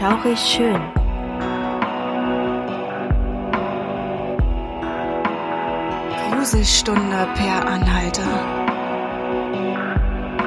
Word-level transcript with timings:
Schaurig 0.00 0.38
schön. 0.38 0.80
Gruselstunde 6.30 7.28
per 7.34 7.66
Anhalter. 7.66 8.22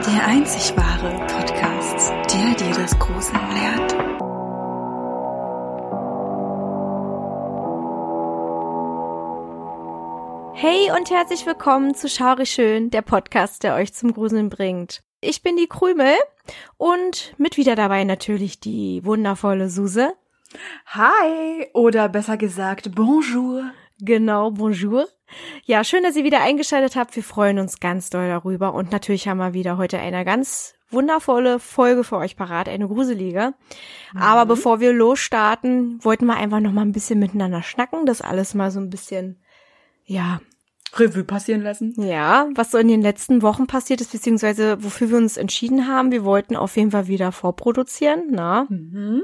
Der 0.08 0.26
einzig 0.26 0.76
wahre 0.76 1.16
Podcast, 1.27 2.12
der 2.34 2.55
dir 2.55 2.73
das 2.73 2.98
Gruseln 2.98 3.39
lehrt. 3.54 3.95
Hey 10.55 10.90
und 10.98 11.12
herzlich 11.12 11.45
willkommen 11.45 11.94
zu 11.94 12.09
Schaurig 12.09 12.49
schön, 12.49 12.90
der 12.90 13.04
Podcast, 13.04 13.62
der 13.62 13.76
euch 13.76 13.94
zum 13.94 14.16
Gruseln 14.16 14.49
bringt. 14.49 15.04
Ich 15.22 15.44
bin 15.44 15.58
die 15.58 15.67
Krümel 15.67 16.16
und 16.77 17.33
mit 17.38 17.57
wieder 17.57 17.75
dabei 17.75 18.03
natürlich 18.03 18.59
die 18.59 19.03
wundervolle 19.03 19.70
Suse. 19.70 20.13
Hi 20.88 21.67
oder 21.73 22.09
besser 22.09 22.38
gesagt 22.38 22.93
Bonjour. 22.95 23.71
Genau, 23.99 24.52
bonjour. 24.52 25.07
Ja, 25.66 25.83
schön, 25.83 26.03
dass 26.03 26.16
ihr 26.16 26.23
wieder 26.23 26.41
eingeschaltet 26.41 26.95
habt. 26.95 27.16
Wir 27.16 27.23
freuen 27.23 27.59
uns 27.59 27.79
ganz 27.79 28.09
doll 28.09 28.27
darüber 28.27 28.73
und 28.73 28.91
natürlich 28.91 29.27
haben 29.27 29.38
wir 29.38 29.53
wieder 29.53 29.77
heute 29.77 29.99
eine 29.99 30.25
ganz 30.25 30.75
wundervolle 30.89 31.59
Folge 31.59 32.03
für 32.03 32.17
euch 32.17 32.35
parat, 32.35 32.69
eine 32.69 32.88
gruselige. 32.88 33.53
Mhm. 34.13 34.21
Aber 34.21 34.45
bevor 34.45 34.80
wir 34.80 34.94
losstarten, 34.94 36.03
wollten 36.03 36.25
wir 36.25 36.35
einfach 36.35 36.59
noch 36.59 36.71
mal 36.71 36.81
ein 36.81 36.91
bisschen 36.91 37.19
miteinander 37.19 37.63
schnacken, 37.63 38.05
das 38.05 38.21
alles 38.21 38.53
mal 38.53 38.71
so 38.71 38.80
ein 38.80 38.89
bisschen 38.89 39.39
ja, 40.05 40.41
Revue 40.99 41.23
passieren 41.23 41.61
lassen. 41.61 41.93
Ja, 41.97 42.47
was 42.55 42.71
so 42.71 42.77
in 42.77 42.88
den 42.88 43.02
letzten 43.02 43.41
Wochen 43.41 43.67
passiert 43.67 44.02
ist, 44.02 44.11
beziehungsweise 44.11 44.83
wofür 44.83 45.09
wir 45.09 45.17
uns 45.17 45.38
entschieden 45.38 45.88
haben. 45.88 46.11
Wir 46.11 46.23
wollten 46.23 46.55
auf 46.55 46.75
jeden 46.77 46.91
Fall 46.91 47.07
wieder 47.07 47.31
vorproduzieren, 47.31 48.25
na. 48.30 48.67
Mhm. 48.69 49.23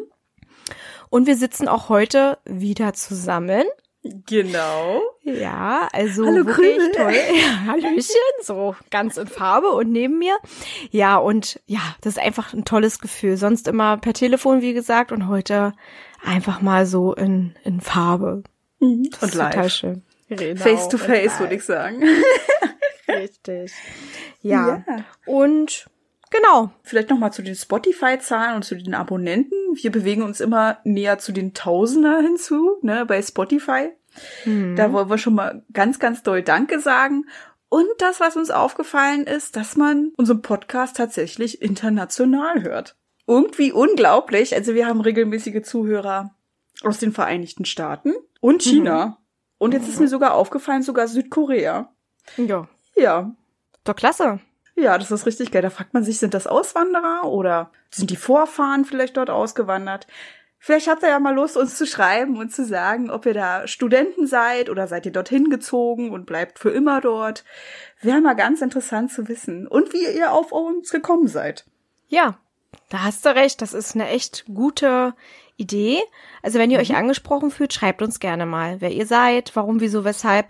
Und 1.09 1.27
wir 1.27 1.35
sitzen 1.35 1.67
auch 1.67 1.89
heute 1.89 2.37
wieder 2.45 2.93
zusammen. 2.93 3.63
Genau. 4.03 5.01
Ja, 5.23 5.89
also 5.91 6.25
Hallo, 6.25 6.45
wirklich 6.45 6.77
Krümel. 6.77 6.91
toll. 6.93 7.13
Ja, 7.35 7.65
Hallöchen, 7.71 8.15
so 8.41 8.75
ganz 8.91 9.17
in 9.17 9.27
Farbe 9.27 9.69
und 9.69 9.91
neben 9.91 10.17
mir. 10.19 10.37
Ja, 10.91 11.17
und 11.17 11.59
ja, 11.65 11.81
das 12.01 12.13
ist 12.13 12.23
einfach 12.23 12.53
ein 12.53 12.63
tolles 12.63 12.99
Gefühl. 12.99 13.35
Sonst 13.35 13.67
immer 13.67 13.97
per 13.97 14.13
Telefon, 14.13 14.61
wie 14.61 14.73
gesagt, 14.73 15.11
und 15.11 15.27
heute 15.27 15.73
einfach 16.23 16.61
mal 16.61 16.85
so 16.85 17.13
in, 17.13 17.55
in 17.63 17.81
Farbe. 17.81 18.43
Mhm. 18.79 19.09
Das 19.11 19.21
Und 19.23 19.29
ist 19.29 19.35
total 19.35 19.55
live. 19.63 19.73
schön. 19.73 20.03
Genau, 20.29 20.61
Face 20.61 20.87
to 20.87 20.97
face, 20.97 21.39
würde 21.39 21.55
ich 21.55 21.63
sagen. 21.63 22.03
Richtig. 23.07 23.73
Ja. 24.41 24.83
Ja. 24.87 25.05
Und 25.25 25.87
genau. 26.29 26.71
Vielleicht 26.83 27.09
nochmal 27.09 27.33
zu 27.33 27.41
den 27.41 27.55
Spotify-Zahlen 27.55 28.55
und 28.55 28.63
zu 28.63 28.75
den 28.75 28.93
Abonnenten. 28.93 29.57
Wir 29.73 29.91
bewegen 29.91 30.21
uns 30.21 30.39
immer 30.39 30.79
näher 30.83 31.17
zu 31.17 31.31
den 31.31 31.53
Tausender 31.53 32.19
hinzu, 32.21 32.77
ne, 32.81 33.05
bei 33.05 33.21
Spotify. 33.21 33.89
Mhm. 34.45 34.75
Da 34.75 34.91
wollen 34.91 35.09
wir 35.09 35.17
schon 35.17 35.35
mal 35.35 35.63
ganz, 35.73 35.99
ganz 35.99 36.23
doll 36.23 36.43
Danke 36.43 36.79
sagen. 36.79 37.25
Und 37.69 37.87
das, 37.99 38.19
was 38.19 38.35
uns 38.35 38.49
aufgefallen 38.49 39.25
ist, 39.25 39.55
dass 39.55 39.75
man 39.75 40.11
unseren 40.17 40.41
Podcast 40.41 40.97
tatsächlich 40.97 41.61
international 41.61 42.63
hört. 42.63 42.95
Irgendwie 43.27 43.71
unglaublich. 43.71 44.55
Also 44.55 44.73
wir 44.73 44.87
haben 44.87 45.01
regelmäßige 45.01 45.61
Zuhörer 45.61 46.35
aus 46.83 46.97
den 46.97 47.11
Vereinigten 47.11 47.65
Staaten 47.65 48.13
und 48.41 48.63
China. 48.63 49.18
Und 49.59 49.73
jetzt 49.75 49.87
ist 49.87 49.99
mir 49.99 50.07
sogar 50.07 50.33
aufgefallen, 50.33 50.81
sogar 50.81 51.07
Südkorea. 51.07 51.89
Ja. 52.37 52.67
Ja, 52.95 53.31
Doch 53.83 53.95
klasse. 53.95 54.39
ja, 54.75 54.97
das 54.97 55.11
ist 55.11 55.25
richtig 55.25 55.51
geil. 55.51 55.61
Da 55.61 55.69
fragt 55.69 55.93
man 55.93 56.03
sich, 56.03 56.17
sind 56.17 56.33
das 56.33 56.47
Auswanderer 56.47 57.25
oder 57.25 57.71
sind 57.91 58.09
die 58.09 58.15
Vorfahren 58.15 58.85
vielleicht 58.85 59.17
dort 59.17 59.29
ausgewandert? 59.29 60.07
Vielleicht 60.61 60.89
habt 60.89 61.03
ihr 61.03 61.09
ja 61.09 61.19
mal 61.19 61.33
Lust, 61.35 61.55
uns 61.55 61.77
zu 61.77 61.87
schreiben 61.87 62.37
und 62.37 62.51
zu 62.53 62.65
sagen, 62.65 63.09
ob 63.09 63.25
ihr 63.25 63.33
da 63.33 63.65
Studenten 63.67 64.27
seid 64.27 64.69
oder 64.69 64.87
seid 64.87 65.05
ihr 65.05 65.13
dorthin 65.13 65.49
gezogen 65.49 66.11
und 66.11 66.25
bleibt 66.25 66.59
für 66.59 66.71
immer 66.71 66.99
dort. 66.99 67.45
Wäre 68.01 68.19
mal 68.19 68.35
ganz 68.35 68.61
interessant 68.61 69.11
zu 69.11 69.29
wissen. 69.29 69.67
Und 69.67 69.93
wie 69.93 70.05
ihr 70.05 70.33
auf 70.33 70.51
uns 70.51 70.91
gekommen 70.91 71.29
seid. 71.29 71.65
Ja, 72.09 72.37
da 72.89 73.03
hast 73.03 73.25
du 73.25 73.33
recht. 73.33 73.61
Das 73.61 73.73
ist 73.73 73.95
eine 73.95 74.09
echt 74.09 74.45
gute 74.53 75.13
Idee. 75.59 75.99
Also 76.41 76.57
wenn 76.59 76.71
ihr 76.71 76.79
euch 76.79 76.95
angesprochen 76.95 77.51
fühlt, 77.51 77.73
schreibt 77.73 78.01
uns 78.01 78.19
gerne 78.19 78.45
mal, 78.45 78.81
wer 78.81 78.91
ihr 78.91 79.05
seid, 79.05 79.55
warum, 79.55 79.79
wieso, 79.81 80.03
weshalb. 80.05 80.47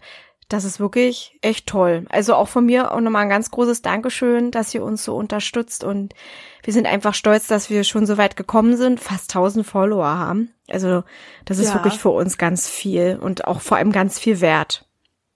Das 0.48 0.64
ist 0.64 0.80
wirklich 0.80 1.38
echt 1.42 1.68
toll. 1.68 2.06
Also 2.10 2.34
auch 2.34 2.48
von 2.48 2.66
mir 2.66 2.92
auch 2.92 3.00
nochmal 3.02 3.22
ein 3.24 3.30
ganz 3.30 3.52
großes 3.52 3.84
Dankeschön, 3.84 4.50
dass 4.50 4.74
ihr 4.74 4.84
uns 4.84 5.04
so 5.04 5.16
unterstützt 5.16 5.84
und 5.84 6.16
wir 6.64 6.74
sind 6.74 6.88
einfach 6.88 7.14
stolz, 7.14 7.46
dass 7.46 7.70
wir 7.70 7.84
schon 7.84 8.08
so 8.08 8.18
weit 8.18 8.36
gekommen 8.36 8.76
sind, 8.76 9.00
fast 9.00 9.30
1000 9.36 9.64
Follower 9.66 10.08
haben. 10.08 10.52
Also 10.68 11.04
das 11.46 11.60
ist 11.60 11.68
Ja. 11.70 11.76
wirklich 11.76 12.00
für 12.00 12.10
uns 12.10 12.40
ganz 12.40 12.68
viel 12.68 13.20
und 13.22 13.46
auch 13.46 13.62
vor 13.62 13.78
allem 13.78 13.92
ganz 13.92 14.18
viel 14.18 14.42
wert. 14.42 14.88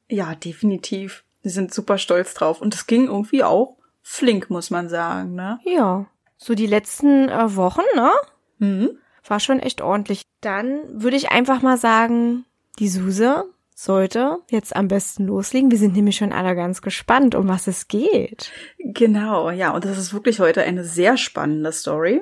Ja, 0.09 0.33
definitiv. 0.33 1.23
Wir 1.43 1.51
sind 1.51 1.73
super 1.73 1.97
stolz 1.99 2.33
drauf. 2.33 2.59
Und 2.61 2.73
es 2.73 2.87
ging 2.87 3.05
irgendwie 3.05 3.43
auch 3.43 3.77
flink, 4.01 4.49
muss 4.49 4.71
man 4.71 4.89
sagen, 4.89 5.35
ne? 5.35 5.59
Ja, 5.63 6.07
so 6.37 6.55
die 6.55 6.67
letzten 6.67 7.29
äh, 7.29 7.55
Wochen, 7.55 7.81
ne? 7.95 8.11
Mhm. 8.57 8.97
War 9.27 9.39
schon 9.39 9.59
echt 9.59 9.81
ordentlich. 9.81 10.23
Dann 10.41 10.79
würde 11.01 11.17
ich 11.17 11.31
einfach 11.31 11.61
mal 11.61 11.77
sagen, 11.77 12.45
die 12.79 12.89
Suse 12.89 13.45
sollte 13.75 14.39
jetzt 14.49 14.75
am 14.75 14.87
besten 14.87 15.27
loslegen. 15.27 15.71
Wir 15.71 15.77
sind 15.77 15.95
nämlich 15.95 16.17
schon 16.17 16.33
alle 16.33 16.55
ganz 16.55 16.81
gespannt, 16.81 17.35
um 17.35 17.47
was 17.47 17.67
es 17.67 17.87
geht. 17.87 18.51
Genau, 18.79 19.49
ja, 19.51 19.71
und 19.71 19.85
das 19.85 19.97
ist 19.97 20.13
wirklich 20.13 20.39
heute 20.39 20.61
eine 20.63 20.83
sehr 20.83 21.17
spannende 21.17 21.71
Story. 21.71 22.21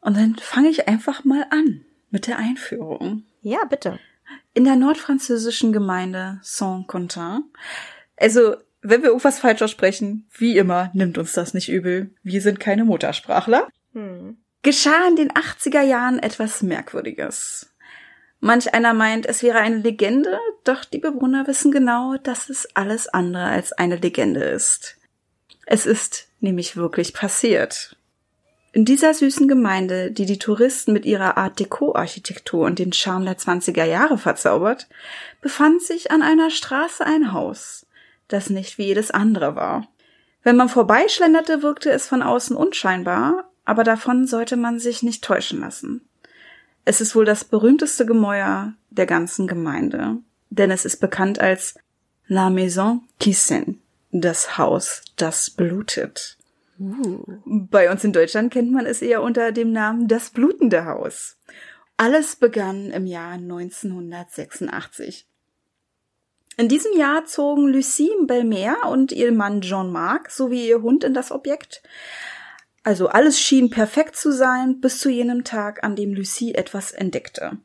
Und 0.00 0.16
dann 0.16 0.36
fange 0.36 0.68
ich 0.68 0.88
einfach 0.88 1.24
mal 1.24 1.46
an 1.50 1.84
mit 2.10 2.26
der 2.26 2.38
Einführung. 2.38 3.24
Ja, 3.42 3.64
bitte. 3.68 3.98
In 4.54 4.64
der 4.64 4.76
nordfranzösischen 4.76 5.72
Gemeinde 5.72 6.38
Saint-Quentin. 6.42 7.44
Also, 8.16 8.56
wenn 8.82 9.02
wir 9.02 9.08
irgendwas 9.08 9.38
falsch 9.38 9.62
aussprechen, 9.62 10.28
wie 10.36 10.56
immer, 10.56 10.90
nimmt 10.94 11.18
uns 11.18 11.32
das 11.32 11.54
nicht 11.54 11.68
übel. 11.68 12.14
Wir 12.22 12.40
sind 12.40 12.60
keine 12.60 12.84
Muttersprachler. 12.84 13.68
Hm. 13.92 14.38
Geschah 14.66 15.06
in 15.06 15.14
den 15.14 15.30
80er 15.30 15.82
Jahren 15.82 16.18
etwas 16.18 16.60
Merkwürdiges. 16.60 17.72
Manch 18.40 18.74
einer 18.74 18.94
meint, 18.94 19.24
es 19.24 19.44
wäre 19.44 19.58
eine 19.58 19.76
Legende, 19.76 20.40
doch 20.64 20.84
die 20.84 20.98
Bewohner 20.98 21.46
wissen 21.46 21.70
genau, 21.70 22.16
dass 22.16 22.48
es 22.48 22.66
alles 22.74 23.06
andere 23.06 23.44
als 23.44 23.72
eine 23.72 23.94
Legende 23.94 24.40
ist. 24.40 24.96
Es 25.66 25.86
ist 25.86 26.26
nämlich 26.40 26.76
wirklich 26.76 27.14
passiert. 27.14 27.96
In 28.72 28.84
dieser 28.84 29.14
süßen 29.14 29.46
Gemeinde, 29.46 30.10
die 30.10 30.26
die 30.26 30.40
Touristen 30.40 30.92
mit 30.92 31.04
ihrer 31.04 31.36
Art 31.36 31.60
Deco-Architektur 31.60 32.66
und 32.66 32.80
den 32.80 32.92
Charme 32.92 33.26
der 33.26 33.38
20er 33.38 33.84
Jahre 33.84 34.18
verzaubert, 34.18 34.88
befand 35.42 35.80
sich 35.80 36.10
an 36.10 36.22
einer 36.22 36.50
Straße 36.50 37.06
ein 37.06 37.32
Haus, 37.32 37.86
das 38.26 38.50
nicht 38.50 38.78
wie 38.78 38.86
jedes 38.86 39.12
andere 39.12 39.54
war. 39.54 39.86
Wenn 40.42 40.56
man 40.56 40.68
vorbeischlenderte, 40.68 41.62
wirkte 41.62 41.92
es 41.92 42.08
von 42.08 42.24
außen 42.24 42.56
unscheinbar, 42.56 43.45
aber 43.66 43.84
davon 43.84 44.26
sollte 44.26 44.56
man 44.56 44.78
sich 44.78 45.02
nicht 45.02 45.22
täuschen 45.22 45.60
lassen. 45.60 46.00
Es 46.86 47.02
ist 47.02 47.14
wohl 47.14 47.26
das 47.26 47.44
berühmteste 47.44 48.06
Gemäuer 48.06 48.72
der 48.90 49.06
ganzen 49.06 49.46
Gemeinde, 49.46 50.16
denn 50.48 50.70
es 50.70 50.86
ist 50.86 51.00
bekannt 51.00 51.38
als 51.38 51.74
La 52.28 52.48
Maison 52.48 53.02
qui 53.20 53.34
saigne, 53.34 53.74
das 54.12 54.56
Haus, 54.56 55.02
das 55.16 55.50
blutet. 55.50 56.38
Bei 56.78 57.90
uns 57.90 58.04
in 58.04 58.12
Deutschland 58.12 58.52
kennt 58.52 58.70
man 58.70 58.86
es 58.86 59.02
eher 59.02 59.22
unter 59.22 59.50
dem 59.50 59.72
Namen 59.72 60.08
das 60.08 60.30
blutende 60.30 60.84
Haus. 60.84 61.36
Alles 61.96 62.36
begann 62.36 62.90
im 62.90 63.06
Jahr 63.06 63.32
1986. 63.32 65.26
In 66.58 66.68
diesem 66.68 66.96
Jahr 66.96 67.24
zogen 67.24 67.68
Lucie 67.68 68.10
Belmer 68.26 68.90
und 68.90 69.12
ihr 69.12 69.32
Mann 69.32 69.60
Jean-Marc 69.60 70.30
sowie 70.30 70.68
ihr 70.68 70.82
Hund 70.82 71.04
in 71.04 71.14
das 71.14 71.30
Objekt. 71.30 71.82
Also 72.86 73.08
alles 73.08 73.40
schien 73.40 73.68
perfekt 73.68 74.14
zu 74.14 74.30
sein, 74.30 74.80
bis 74.80 75.00
zu 75.00 75.10
jenem 75.10 75.42
Tag, 75.42 75.82
an 75.82 75.96
dem 75.96 76.14
Lucie 76.14 76.54
etwas 76.54 76.92
entdeckte. 76.92 77.58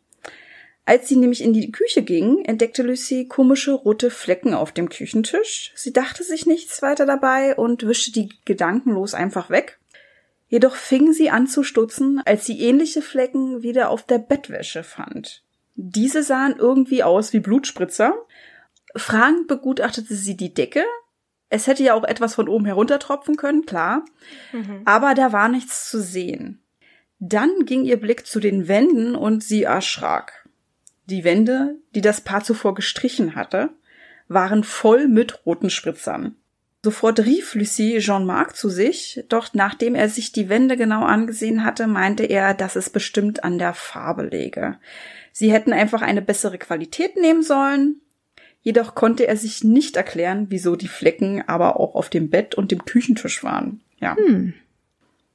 Als 0.83 1.07
sie 1.07 1.15
nämlich 1.15 1.44
in 1.44 1.53
die 1.53 1.71
Küche 1.71 2.01
ging, 2.01 2.44
entdeckte 2.44 2.81
Lucie 2.81 3.27
komische 3.27 3.73
rote 3.73 4.09
Flecken 4.09 4.56
auf 4.56 4.71
dem 4.71 4.89
Küchentisch. 4.89 5.73
Sie 5.75 5.94
dachte 5.94 6.23
sich 6.23 6.47
nichts 6.47 6.81
weiter 6.81 7.06
dabei 7.06 7.56
und 7.56 7.85
wischte 7.88 8.12
die 8.12 8.29
gedankenlos 8.45 9.13
einfach 9.13 9.51
weg. 9.51 9.77
Jedoch 10.47 10.73
fing 10.75 11.13
sie 11.13 11.29
an 11.29 11.45
zu 11.45 11.62
stutzen, 11.62 12.19
als 12.25 12.47
sie 12.47 12.59
ähnliche 12.59 13.03
Flecken 13.03 13.62
wieder 13.62 13.91
auf 13.91 14.01
der 14.01 14.17
Bettwäsche 14.17 14.81
fand. 14.81 15.44
Diese 15.75 16.24
sahen 16.24 16.56
irgendwie 16.57 17.03
aus 17.03 17.31
wie 17.31 17.41
Blutspritzer. 17.41 18.15
Fragend 18.95 19.47
begutachtete 19.47 20.15
sie 20.15 20.35
die 20.35 20.56
Decke. 20.56 20.83
Es 21.51 21.68
hätte 21.68 21.83
ja 21.83 21.94
auch 21.94 22.06
etwas 22.06 22.36
von 22.36 22.48
oben 22.48 22.65
heruntertropfen 22.65 23.36
können, 23.36 23.65
klar. 23.65 24.06
Aber 24.86 25.13
da 25.13 25.33
war 25.33 25.50
nichts 25.50 25.89
zu 25.89 26.01
sehen. 26.01 26.63
Dann 27.19 27.65
ging 27.65 27.83
ihr 27.83 28.00
Blick 28.00 28.25
zu 28.25 28.39
den 28.39 28.68
Wänden 28.68 29.15
und 29.15 29.44
sie 29.44 29.63
erschrak. 29.63 30.48
Die 31.06 31.24
Wände, 31.25 31.75
die 31.94 32.01
das 32.01 32.21
Paar 32.21 32.44
zuvor 32.44 32.74
gestrichen 32.74 33.36
hatte, 33.36 33.69
waren 34.30 34.63
voll 34.63 35.09
mit 35.09 35.45
roten 35.45 35.69
Spritzern. 35.69 36.36
Sofort 36.83 37.19
rief 37.19 37.53
Lucie 37.53 38.00
Jean-Marc 38.00 38.56
zu 38.56 38.69
sich, 38.69 39.24
doch 39.30 39.53
nachdem 39.53 39.94
er 39.94 40.09
sich 40.09 40.31
die 40.31 40.50
Wände 40.50 40.77
genau 40.77 41.03
angesehen 41.03 41.63
hatte, 41.63 41.86
meinte 41.86 42.24
er, 42.24 42.53
dass 42.53 42.75
es 42.75 42.89
bestimmt 42.89 43.44
an 43.44 43.59
der 43.59 43.74
Farbe 43.74 44.24
läge. 44.24 44.80
Sie 45.31 45.51
hätten 45.51 45.74
einfach 45.74 46.01
eine 46.01 46.21
bessere 46.21 46.57
Qualität 46.57 47.18
nehmen 47.18 47.44
sollen. 47.44 48.01
Jedoch 48.61 48.93
konnte 48.93 49.27
er 49.27 49.37
sich 49.37 49.63
nicht 49.63 49.97
erklären, 49.97 50.47
wieso 50.49 50.75
die 50.75 50.87
Flecken 50.87 51.43
aber 51.47 51.79
auch 51.79 51.95
auf 51.95 52.09
dem 52.09 52.29
Bett 52.29 52.55
und 52.55 52.71
dem 52.71 52.85
Küchentisch 52.85 53.43
waren. 53.43 53.81
Ja. 53.99 54.15
Hm. 54.15 54.53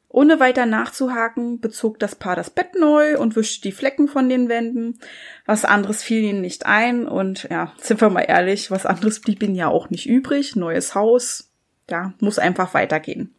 Ohne 0.08 0.40
weiter 0.40 0.64
nachzuhaken, 0.64 1.60
bezog 1.60 1.98
das 1.98 2.14
Paar 2.14 2.36
das 2.36 2.48
Bett 2.48 2.74
neu 2.78 3.18
und 3.18 3.36
wischte 3.36 3.62
die 3.68 3.72
Flecken 3.72 4.08
von 4.08 4.28
den 4.28 4.48
Wänden. 4.48 4.98
Was 5.44 5.64
anderes 5.64 6.02
fiel 6.02 6.22
ihnen 6.22 6.40
nicht 6.40 6.64
ein 6.64 7.06
und 7.06 7.48
ja, 7.50 7.72
sind 7.78 8.00
wir 8.00 8.08
mal 8.08 8.22
ehrlich, 8.22 8.70
was 8.70 8.86
anderes 8.86 9.20
blieb 9.20 9.42
ihnen 9.42 9.56
ja 9.56 9.68
auch 9.68 9.90
nicht 9.90 10.06
übrig. 10.06 10.56
Neues 10.56 10.94
Haus, 10.94 11.50
ja, 11.90 12.14
muss 12.20 12.38
einfach 12.38 12.72
weitergehen. 12.72 13.34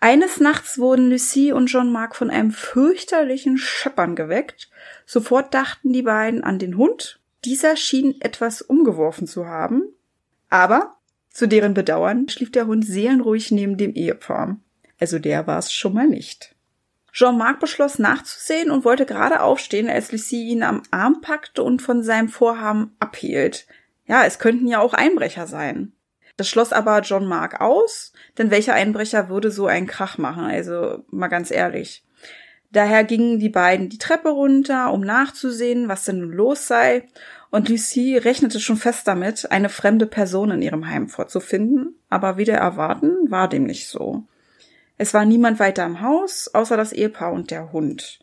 Eines 0.00 0.40
Nachts 0.40 0.78
wurden 0.78 1.10
Lucie 1.10 1.52
und 1.52 1.66
Jean-Marc 1.66 2.16
von 2.16 2.28
einem 2.28 2.50
fürchterlichen 2.50 3.56
Scheppern 3.56 4.16
geweckt. 4.16 4.68
Sofort 5.06 5.54
dachten 5.54 5.92
die 5.92 6.02
beiden 6.02 6.42
an 6.42 6.58
den 6.58 6.76
Hund. 6.76 7.20
Dieser 7.44 7.76
schien 7.76 8.20
etwas 8.20 8.62
umgeworfen 8.62 9.26
zu 9.26 9.46
haben. 9.46 9.82
Aber, 10.48 10.96
zu 11.30 11.48
deren 11.48 11.74
Bedauern, 11.74 12.28
schlief 12.28 12.52
der 12.52 12.66
Hund 12.66 12.84
seelenruhig 12.84 13.50
neben 13.50 13.76
dem 13.76 13.94
Ehepaar. 13.94 14.58
Also 15.00 15.18
der 15.18 15.46
war 15.46 15.58
es 15.58 15.72
schon 15.72 15.94
mal 15.94 16.06
nicht. 16.06 16.54
Jean-Marc 17.12 17.60
beschloss 17.60 17.98
nachzusehen 17.98 18.70
und 18.70 18.84
wollte 18.84 19.04
gerade 19.04 19.42
aufstehen, 19.42 19.90
als 19.90 20.12
Lucie 20.12 20.48
ihn 20.48 20.62
am 20.62 20.82
Arm 20.90 21.20
packte 21.20 21.62
und 21.62 21.82
von 21.82 22.02
seinem 22.02 22.28
Vorhaben 22.28 22.96
abhielt. 23.00 23.66
Ja, 24.06 24.24
es 24.24 24.38
könnten 24.38 24.66
ja 24.66 24.80
auch 24.80 24.94
Einbrecher 24.94 25.46
sein. 25.46 25.92
Das 26.36 26.48
schloss 26.48 26.72
aber 26.72 27.00
John 27.00 27.26
Mark 27.26 27.60
aus, 27.60 28.12
denn 28.38 28.50
welcher 28.50 28.74
Einbrecher 28.74 29.28
würde 29.28 29.50
so 29.50 29.66
einen 29.66 29.86
Krach 29.86 30.16
machen? 30.16 30.44
Also 30.44 31.04
mal 31.10 31.28
ganz 31.28 31.50
ehrlich. 31.50 32.04
Daher 32.72 33.04
gingen 33.04 33.38
die 33.38 33.50
beiden 33.50 33.88
die 33.88 33.98
Treppe 33.98 34.30
runter, 34.30 34.92
um 34.92 35.02
nachzusehen, 35.02 35.88
was 35.88 36.04
denn 36.04 36.20
nun 36.20 36.32
los 36.32 36.66
sei, 36.66 37.04
und 37.50 37.68
Lucie 37.68 38.16
rechnete 38.16 38.60
schon 38.60 38.78
fest 38.78 39.06
damit, 39.06 39.52
eine 39.52 39.68
fremde 39.68 40.06
Person 40.06 40.50
in 40.50 40.62
ihrem 40.62 40.88
Heim 40.88 41.10
vorzufinden, 41.10 41.94
aber 42.08 42.38
wieder 42.38 42.54
erwarten 42.54 43.30
war 43.30 43.46
dem 43.46 43.64
nicht 43.64 43.88
so. 43.88 44.24
Es 44.96 45.12
war 45.12 45.26
niemand 45.26 45.60
weiter 45.60 45.84
im 45.84 46.00
Haus, 46.00 46.48
außer 46.54 46.78
das 46.78 46.94
Ehepaar 46.94 47.32
und 47.32 47.50
der 47.50 47.72
Hund. 47.72 48.20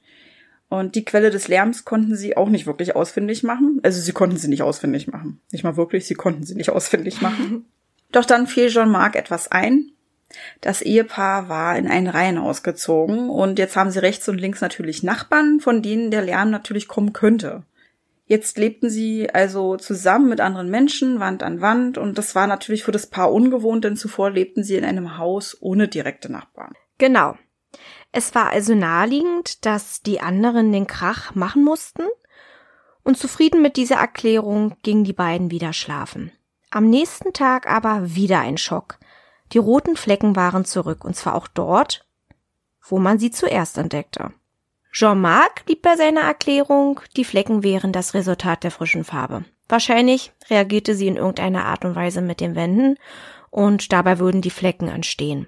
Und 0.68 0.96
die 0.96 1.06
Quelle 1.06 1.30
des 1.30 1.48
Lärms 1.48 1.86
konnten 1.86 2.16
sie 2.16 2.38
auch 2.38 2.50
nicht 2.50 2.66
wirklich 2.66 2.96
ausfindig 2.96 3.44
machen. 3.44 3.80
Also 3.84 4.02
sie 4.02 4.14
konnten 4.14 4.38
sie 4.38 4.48
nicht 4.48 4.64
ausfindig 4.64 5.08
machen. 5.08 5.42
Nicht 5.52 5.64
mal 5.64 5.78
wirklich, 5.78 6.06
sie 6.06 6.14
konnten 6.14 6.44
sie 6.44 6.56
nicht 6.56 6.70
ausfindig 6.70 7.22
machen. 7.22 7.66
Doch 8.12 8.26
dann 8.26 8.48
fiel 8.48 8.70
Jean-Marc 8.70 9.16
etwas 9.16 9.52
ein. 9.52 9.92
Das 10.62 10.82
Ehepaar 10.82 11.50
war 11.50 11.78
in 11.78 11.88
ein 11.88 12.08
Reihenhaus 12.08 12.64
gezogen 12.64 13.30
und 13.30 13.60
jetzt 13.60 13.76
haben 13.76 13.92
sie 13.92 14.00
rechts 14.00 14.30
und 14.30 14.38
links 14.38 14.62
natürlich 14.62 15.04
Nachbarn, 15.04 15.60
von 15.60 15.82
denen 15.82 16.12
der 16.12 16.22
Lärm 16.22 16.52
natürlich 16.52 16.88
kommen 16.88 17.14
könnte. 17.14 17.64
Jetzt 18.26 18.60
lebten 18.60 18.92
sie 18.92 19.34
also 19.34 19.76
zusammen 19.78 20.30
mit 20.30 20.40
anderen 20.40 20.70
Menschen, 20.70 21.20
Wand 21.20 21.42
an 21.42 21.62
Wand, 21.62 21.98
und 21.98 22.20
das 22.20 22.36
war 22.36 22.46
natürlich 22.46 22.84
für 22.84 22.92
das 22.92 23.08
Paar 23.08 23.32
ungewohnt, 23.32 23.86
denn 23.86 23.96
zuvor 23.96 24.30
lebten 24.30 24.64
sie 24.64 24.76
in 24.76 24.86
einem 24.86 25.18
Haus 25.18 25.58
ohne 25.62 25.88
direkte 25.88 26.32
Nachbarn. 26.32 26.76
Genau. 27.00 27.36
Es 28.12 28.36
war 28.36 28.52
also 28.52 28.76
naheliegend, 28.76 29.66
dass 29.66 30.04
die 30.04 30.22
anderen 30.22 30.72
den 30.72 30.86
Krach 30.86 31.34
machen 31.34 31.64
mussten, 31.64 32.04
und 33.04 33.18
zufrieden 33.18 33.64
mit 33.64 33.78
dieser 33.78 33.96
Erklärung 33.96 34.76
gingen 34.84 35.06
die 35.06 35.14
beiden 35.14 35.50
wieder 35.50 35.74
schlafen. 35.74 36.32
Am 36.70 36.88
nächsten 36.88 37.34
Tag 37.34 37.66
aber 37.66 38.16
wieder 38.16 38.42
ein 38.42 38.60
Schock. 38.60 39.00
Die 39.54 39.58
roten 39.58 39.96
Flecken 39.96 40.36
waren 40.36 40.66
zurück, 40.66 41.04
und 41.04 41.16
zwar 41.16 41.36
auch 41.36 41.48
dort, 41.48 42.06
wo 42.82 43.00
man 43.00 43.20
sie 43.20 43.32
zuerst 43.32 43.78
entdeckte. 43.78 44.32
Jean-Marc 44.92 45.66
blieb 45.66 45.82
bei 45.82 45.96
seiner 45.96 46.22
Erklärung, 46.22 47.02
die 47.16 47.26
Flecken 47.26 47.64
wären 47.64 47.92
das 47.92 48.14
Resultat 48.14 48.64
der 48.64 48.72
frischen 48.72 49.04
Farbe. 49.04 49.46
Wahrscheinlich 49.68 50.34
reagierte 50.50 50.96
sie 50.96 51.08
in 51.08 51.16
irgendeiner 51.16 51.66
Art 51.66 51.86
und 51.86 51.96
Weise 51.96 52.22
mit 52.22 52.42
den 52.42 52.56
Wänden 52.56 52.98
und 53.52 53.94
dabei 53.94 54.18
würden 54.18 54.42
die 54.42 54.50
Flecken 54.50 54.88
entstehen. 54.88 55.48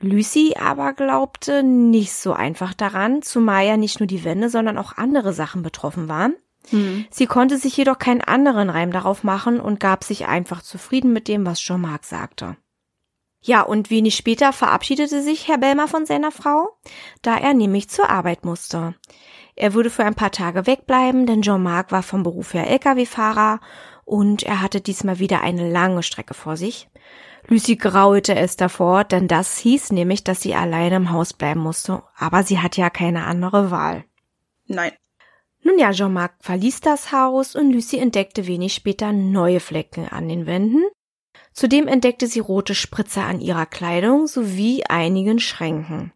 Lucy 0.00 0.54
aber 0.58 0.92
glaubte 0.92 1.62
nicht 1.62 2.12
so 2.12 2.32
einfach 2.32 2.72
daran, 2.74 3.22
zumal 3.22 3.66
ja 3.66 3.76
nicht 3.76 4.00
nur 4.00 4.06
die 4.06 4.24
Wände, 4.24 4.48
sondern 4.48 4.78
auch 4.78 4.96
andere 4.96 5.32
Sachen 5.32 5.62
betroffen 5.62 6.08
waren. 6.08 6.34
Hm. 6.70 7.06
Sie 7.10 7.26
konnte 7.26 7.58
sich 7.58 7.76
jedoch 7.76 7.98
keinen 7.98 8.20
anderen 8.20 8.70
Reim 8.70 8.92
darauf 8.92 9.24
machen 9.24 9.60
und 9.60 9.80
gab 9.80 10.04
sich 10.04 10.26
einfach 10.26 10.62
zufrieden 10.62 11.12
mit 11.12 11.28
dem, 11.28 11.44
was 11.44 11.60
Jean-Marc 11.60 12.04
sagte. 12.04 12.56
Ja, 13.40 13.62
und 13.62 13.90
wenig 13.90 14.16
später 14.16 14.52
verabschiedete 14.52 15.22
sich 15.22 15.48
Herr 15.48 15.58
Bellmer 15.58 15.88
von 15.88 16.06
seiner 16.06 16.32
Frau, 16.32 16.68
da 17.22 17.36
er 17.36 17.54
nämlich 17.54 17.88
zur 17.88 18.10
Arbeit 18.10 18.44
musste. 18.44 18.94
Er 19.54 19.74
würde 19.74 19.90
für 19.90 20.04
ein 20.04 20.14
paar 20.14 20.32
Tage 20.32 20.66
wegbleiben, 20.66 21.26
denn 21.26 21.42
Jean-Marc 21.42 21.90
war 21.92 22.02
vom 22.02 22.22
Beruf 22.22 22.54
her 22.54 22.68
Lkw-Fahrer 22.68 23.60
und 24.04 24.42
er 24.42 24.62
hatte 24.62 24.80
diesmal 24.80 25.18
wieder 25.18 25.40
eine 25.40 25.70
lange 25.70 26.02
Strecke 26.02 26.34
vor 26.34 26.56
sich. 26.56 26.88
Lucy 27.46 27.76
graulte 27.76 28.34
es 28.34 28.56
davor, 28.56 29.04
denn 29.04 29.28
das 29.28 29.58
hieß 29.58 29.92
nämlich, 29.92 30.24
dass 30.24 30.42
sie 30.42 30.54
alleine 30.54 30.96
im 30.96 31.10
Haus 31.10 31.32
bleiben 31.32 31.60
musste, 31.60 32.02
aber 32.16 32.42
sie 32.42 32.60
hatte 32.60 32.80
ja 32.80 32.90
keine 32.90 33.24
andere 33.24 33.70
Wahl. 33.70 34.04
Nein. 34.66 34.92
Nun 35.62 35.78
ja, 35.78 35.92
Jean-Marc 35.92 36.34
verließ 36.40 36.80
das 36.80 37.12
Haus 37.12 37.56
und 37.56 37.72
Lucy 37.72 37.98
entdeckte 37.98 38.46
wenig 38.46 38.74
später 38.74 39.12
neue 39.12 39.60
Flecken 39.60 40.08
an 40.08 40.28
den 40.28 40.46
Wänden 40.46 40.84
Zudem 41.58 41.88
entdeckte 41.88 42.28
sie 42.28 42.38
rote 42.38 42.76
Spritzer 42.76 43.24
an 43.24 43.40
ihrer 43.40 43.66
Kleidung 43.66 44.28
sowie 44.28 44.84
einigen 44.88 45.40
Schränken. 45.40 46.12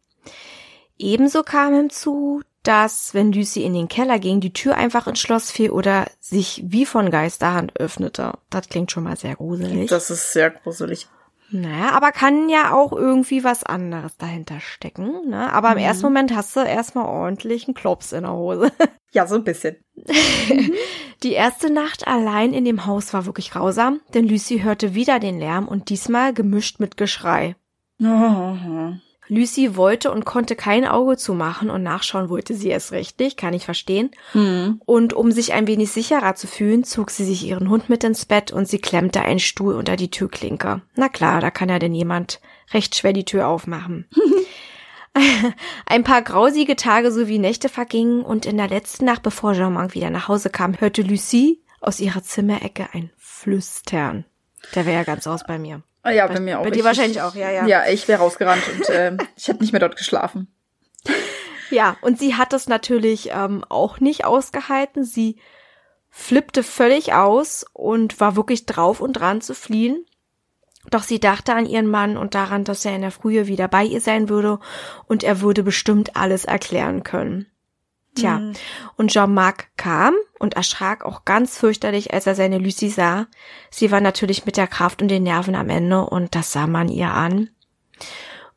Ebenso 0.98 1.42
kam 1.42 1.74
hinzu, 1.74 2.42
dass, 2.62 3.12
wenn 3.12 3.32
Lucy 3.32 3.64
in 3.64 3.74
den 3.74 3.88
Keller 3.88 4.20
ging, 4.20 4.38
die 4.38 4.52
Tür 4.52 4.76
einfach 4.76 5.08
ins 5.08 5.18
Schloss 5.18 5.50
fiel 5.50 5.70
oder 5.70 6.06
sich 6.20 6.62
wie 6.66 6.86
von 6.86 7.10
Geisterhand 7.10 7.76
öffnete. 7.80 8.34
Das 8.50 8.68
klingt 8.68 8.92
schon 8.92 9.02
mal 9.02 9.16
sehr 9.16 9.34
gruselig. 9.34 9.90
Das 9.90 10.10
ist 10.10 10.32
sehr 10.32 10.50
gruselig. 10.50 11.08
Naja, 11.50 11.90
aber 11.90 12.12
kann 12.12 12.48
ja 12.48 12.72
auch 12.72 12.92
irgendwie 12.92 13.42
was 13.42 13.64
anderes 13.64 14.16
dahinter 14.16 14.60
stecken. 14.60 15.28
Ne? 15.28 15.52
Aber 15.52 15.72
im 15.72 15.78
mhm. 15.78 15.84
ersten 15.84 16.04
Moment 16.04 16.36
hast 16.36 16.54
du 16.54 16.60
erstmal 16.60 17.06
ordentlich 17.06 17.66
einen 17.66 17.74
Klops 17.74 18.12
in 18.12 18.22
der 18.22 18.32
Hose. 18.32 18.70
Ja, 19.12 19.26
so 19.26 19.36
ein 19.36 19.44
bisschen. 19.44 19.76
Die 21.22 21.32
erste 21.32 21.70
Nacht 21.70 22.06
allein 22.08 22.52
in 22.52 22.64
dem 22.64 22.86
Haus 22.86 23.12
war 23.12 23.26
wirklich 23.26 23.50
grausam, 23.50 24.00
denn 24.14 24.26
Lucy 24.26 24.60
hörte 24.60 24.94
wieder 24.94 25.20
den 25.20 25.38
Lärm 25.38 25.68
und 25.68 25.88
diesmal 25.90 26.34
gemischt 26.34 26.80
mit 26.80 26.96
Geschrei. 26.96 27.54
Lucy 29.28 29.76
wollte 29.76 30.10
und 30.10 30.24
konnte 30.24 30.56
kein 30.56 30.86
Auge 30.86 31.16
zumachen 31.16 31.70
und 31.70 31.82
nachschauen 31.82 32.28
wollte 32.28 32.54
sie 32.54 32.69
erst 32.69 32.92
richtig, 32.92 33.36
kann 33.36 33.54
ich 33.54 33.64
verstehen. 33.64 34.10
Mhm. 34.34 34.81
Und 34.84 35.12
um 35.14 35.31
sich 35.31 35.52
ein 35.52 35.66
wenig 35.66 35.90
sicherer 35.92 36.34
zu 36.34 36.46
fühlen, 36.46 36.84
zog 36.84 37.10
sie 37.10 37.24
sich 37.24 37.46
ihren 37.46 37.70
Hund 37.70 37.88
mit 37.88 38.02
ins 38.04 38.26
Bett 38.26 38.52
und 38.52 38.69
sie 38.69 38.78
klemmte 38.78 39.22
einen 39.22 39.38
Stuhl 39.38 39.74
unter 39.74 39.96
die 39.96 40.10
Türklinke. 40.10 40.82
Na 40.96 41.08
klar, 41.08 41.40
da 41.40 41.50
kann 41.50 41.69
ja 41.69 41.78
denn 41.78 41.94
jemand 41.94 42.40
recht 42.74 42.96
schwer 42.96 43.12
die 43.12 43.24
Tür 43.24 43.46
aufmachen. 43.46 44.06
Ein 45.86 46.04
paar 46.04 46.22
grausige 46.22 46.76
Tage 46.76 47.12
sowie 47.12 47.38
Nächte 47.38 47.69
vergingen 47.69 48.22
und 48.22 48.46
in 48.46 48.56
der 48.56 48.69
letzten 48.69 49.04
Nacht, 49.04 49.22
bevor 49.22 49.52
Jean-Marc 49.52 49.94
wieder 49.94 50.10
nach 50.10 50.28
Hause 50.28 50.50
kam, 50.50 50.81
hörte 50.81 51.02
Lucie 51.02 51.62
aus 51.81 52.00
ihrer 52.00 52.22
Zimmerecke 52.22 52.88
ein 52.92 53.10
Flüstern. 53.16 54.24
Der 54.74 54.86
wäre 54.86 54.96
ja 54.96 55.04
ganz 55.04 55.26
aus 55.26 55.44
bei 55.44 55.58
mir. 55.58 55.82
Ah 56.02 56.10
ja, 56.10 56.26
bei, 56.26 56.34
bei 56.34 56.40
mir 56.40 56.58
auch. 56.58 56.64
Bei 56.64 56.70
dir 56.70 56.78
ich, 56.78 56.84
wahrscheinlich 56.84 57.20
auch, 57.20 57.34
ja, 57.34 57.50
ja. 57.50 57.66
Ja, 57.66 57.86
ich 57.88 58.08
wäre 58.08 58.20
rausgerannt 58.20 58.62
und 58.74 58.88
äh, 58.88 59.16
ich 59.36 59.48
hätte 59.48 59.60
nicht 59.60 59.72
mehr 59.72 59.81
dort 59.81 59.96
geschlafen. 59.96 60.52
Ja, 61.70 61.96
und 62.02 62.19
sie 62.19 62.34
hat 62.34 62.52
es 62.52 62.69
natürlich 62.69 63.31
ähm, 63.32 63.64
auch 63.66 63.98
nicht 63.98 64.26
ausgehalten. 64.26 65.04
Sie 65.04 65.38
flippte 66.10 66.62
völlig 66.62 67.14
aus 67.14 67.64
und 67.72 68.20
war 68.20 68.36
wirklich 68.36 68.66
drauf 68.66 69.00
und 69.00 69.14
dran 69.14 69.40
zu 69.40 69.54
fliehen. 69.54 70.04
Doch 70.91 71.03
sie 71.03 71.20
dachte 71.20 71.55
an 71.55 71.67
ihren 71.67 71.86
Mann 71.86 72.17
und 72.17 72.34
daran, 72.34 72.65
dass 72.65 72.84
er 72.84 72.94
in 72.94 73.03
der 73.03 73.10
Frühe 73.10 73.46
wieder 73.46 73.69
bei 73.69 73.84
ihr 73.84 74.01
sein 74.01 74.29
würde 74.29 74.58
und 75.06 75.22
er 75.22 75.41
würde 75.41 75.62
bestimmt 75.62 76.17
alles 76.17 76.44
erklären 76.44 77.03
können. 77.03 77.46
Tja, 78.15 78.41
mhm. 78.41 78.53
und 78.96 79.10
Jean-Marc 79.10 79.69
kam 79.77 80.15
und 80.39 80.55
erschrak 80.55 81.05
auch 81.05 81.24
ganz 81.24 81.56
fürchterlich, 81.56 82.12
als 82.12 82.27
er 82.27 82.34
seine 82.34 82.58
Lucy 82.58 82.91
sah. 82.91 83.27
Sie 83.70 83.91
war 83.91 84.01
natürlich 84.01 84.44
mit 84.44 84.58
der 84.58 84.67
Kraft 84.67 85.01
und 85.01 85.08
den 85.08 85.22
Nerven 85.22 85.55
am 85.55 85.70
Ende 85.70 86.05
und 86.05 86.34
das 86.34 86.53
sah 86.53 86.67
man 86.67 86.89
ihr 86.89 87.10
an. 87.10 87.48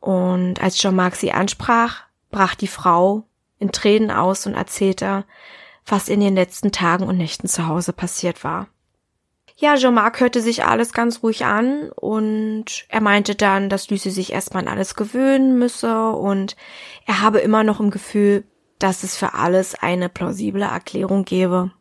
Und 0.02 0.62
als 0.62 0.76
Jean-Marc 0.78 1.16
sie 1.16 1.32
ansprach, 1.32 2.04
brach 2.32 2.56
die 2.56 2.68
Frau 2.68 3.24
in 3.58 3.72
Tränen 3.72 4.12
aus 4.12 4.46
und 4.46 4.56
erzählte, 4.56 5.24
was 5.86 6.10
in 6.10 6.20
den 6.20 6.36
letzten 6.36 6.72
Tagen 6.72 7.08
und 7.08 7.18
Nächten 7.18 7.48
zu 7.48 7.68
Hause 7.68 7.94
passiert 7.94 8.44
war. 8.44 8.68
Ja, 9.58 9.76
Jean-Marc 9.76 10.20
hörte 10.20 10.42
sich 10.42 10.66
alles 10.66 10.92
ganz 10.92 11.24
ruhig 11.24 11.46
an 11.46 11.90
und 11.92 12.86
er 12.90 13.02
meinte 13.02 13.36
dann, 13.36 13.70
dass 13.70 13.90
Lucy 13.90 14.12
sich 14.12 14.34
erstmal 14.34 14.64
an 14.64 14.70
alles 14.70 14.96
gewöhnen 14.96 15.58
müsse 15.58 16.10
und 16.10 16.58
er 17.06 17.22
habe 17.22 17.40
immer 17.40 17.64
noch 17.64 17.80
im 17.80 17.90
Gefühl, 17.90 18.44
dass 18.80 19.04
es 19.04 19.16
für 19.16 19.34
alles 19.34 19.74
eine 19.76 20.10
plausible 20.10 20.64
Erklärung 20.64 21.24
gäbe. 21.24 21.72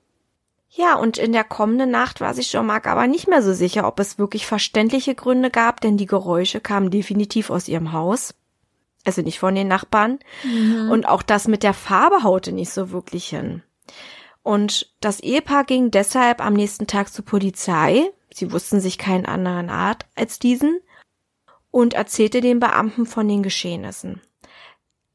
Ja, 0.71 0.97
und 0.97 1.19
in 1.19 1.33
der 1.33 1.45
kommenden 1.45 1.90
Nacht 1.90 2.21
war 2.21 2.33
sich 2.35 2.50
Jean-Marc 2.50 2.87
aber 2.87 3.09
nicht 3.09 3.28
mehr 3.28 3.43
so 3.43 3.52
sicher, 3.52 3.87
ob 3.87 3.99
es 3.99 4.19
wirklich 4.19 4.47
verständliche 4.47 5.14
Gründe 5.16 5.50
gab, 5.50 5.81
denn 5.81 5.97
die 5.97 6.07
Geräusche 6.07 6.61
kamen 6.61 6.90
definitiv 6.90 7.50
aus 7.50 7.69
ihrem 7.69 7.93
Haus. 7.93 8.35
Also 9.04 9.23
nicht 9.23 9.38
von 9.38 9.54
den 9.54 9.69
Nachbarn. 9.69 10.19
Mhm. 10.43 10.90
Und 10.90 11.07
auch 11.09 11.23
das 11.23 11.47
mit 11.47 11.62
der 11.62 11.75
Farbe 11.75 12.23
haute 12.23 12.52
nicht 12.52 12.71
so 12.71 12.90
wirklich 12.90 13.26
hin. 13.28 13.62
Und 14.45 14.95
das 15.01 15.21
Ehepaar 15.21 15.65
ging 15.65 15.91
deshalb 15.91 16.45
am 16.45 16.53
nächsten 16.53 16.87
Tag 16.87 17.13
zur 17.13 17.25
Polizei. 17.25 18.11
Sie 18.33 18.53
wussten 18.53 18.79
sich 18.79 18.99
keinen 18.99 19.25
anderen 19.25 19.71
Art 19.71 20.05
als 20.15 20.39
diesen 20.39 20.81
und 21.71 21.95
erzählte 21.95 22.43
den 22.43 22.61
Beamten 22.61 23.07
von 23.07 23.27
den 23.27 23.43
Geschehnissen. 23.43 24.21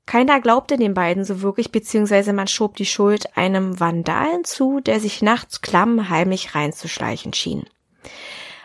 Keiner 0.07 0.41
glaubte 0.41 0.77
den 0.77 0.95
beiden 0.95 1.23
so 1.23 1.43
wirklich, 1.43 1.71
beziehungsweise 1.71 2.33
man 2.33 2.47
schob 2.47 2.75
die 2.75 2.87
Schuld 2.87 3.37
einem 3.37 3.79
Vandalen 3.79 4.45
zu, 4.45 4.79
der 4.79 4.99
sich 4.99 5.21
nachts 5.21 5.61
klamm 5.61 6.09
heimlich 6.09 6.55
reinzuschleichen 6.55 7.31
schien. 7.31 7.65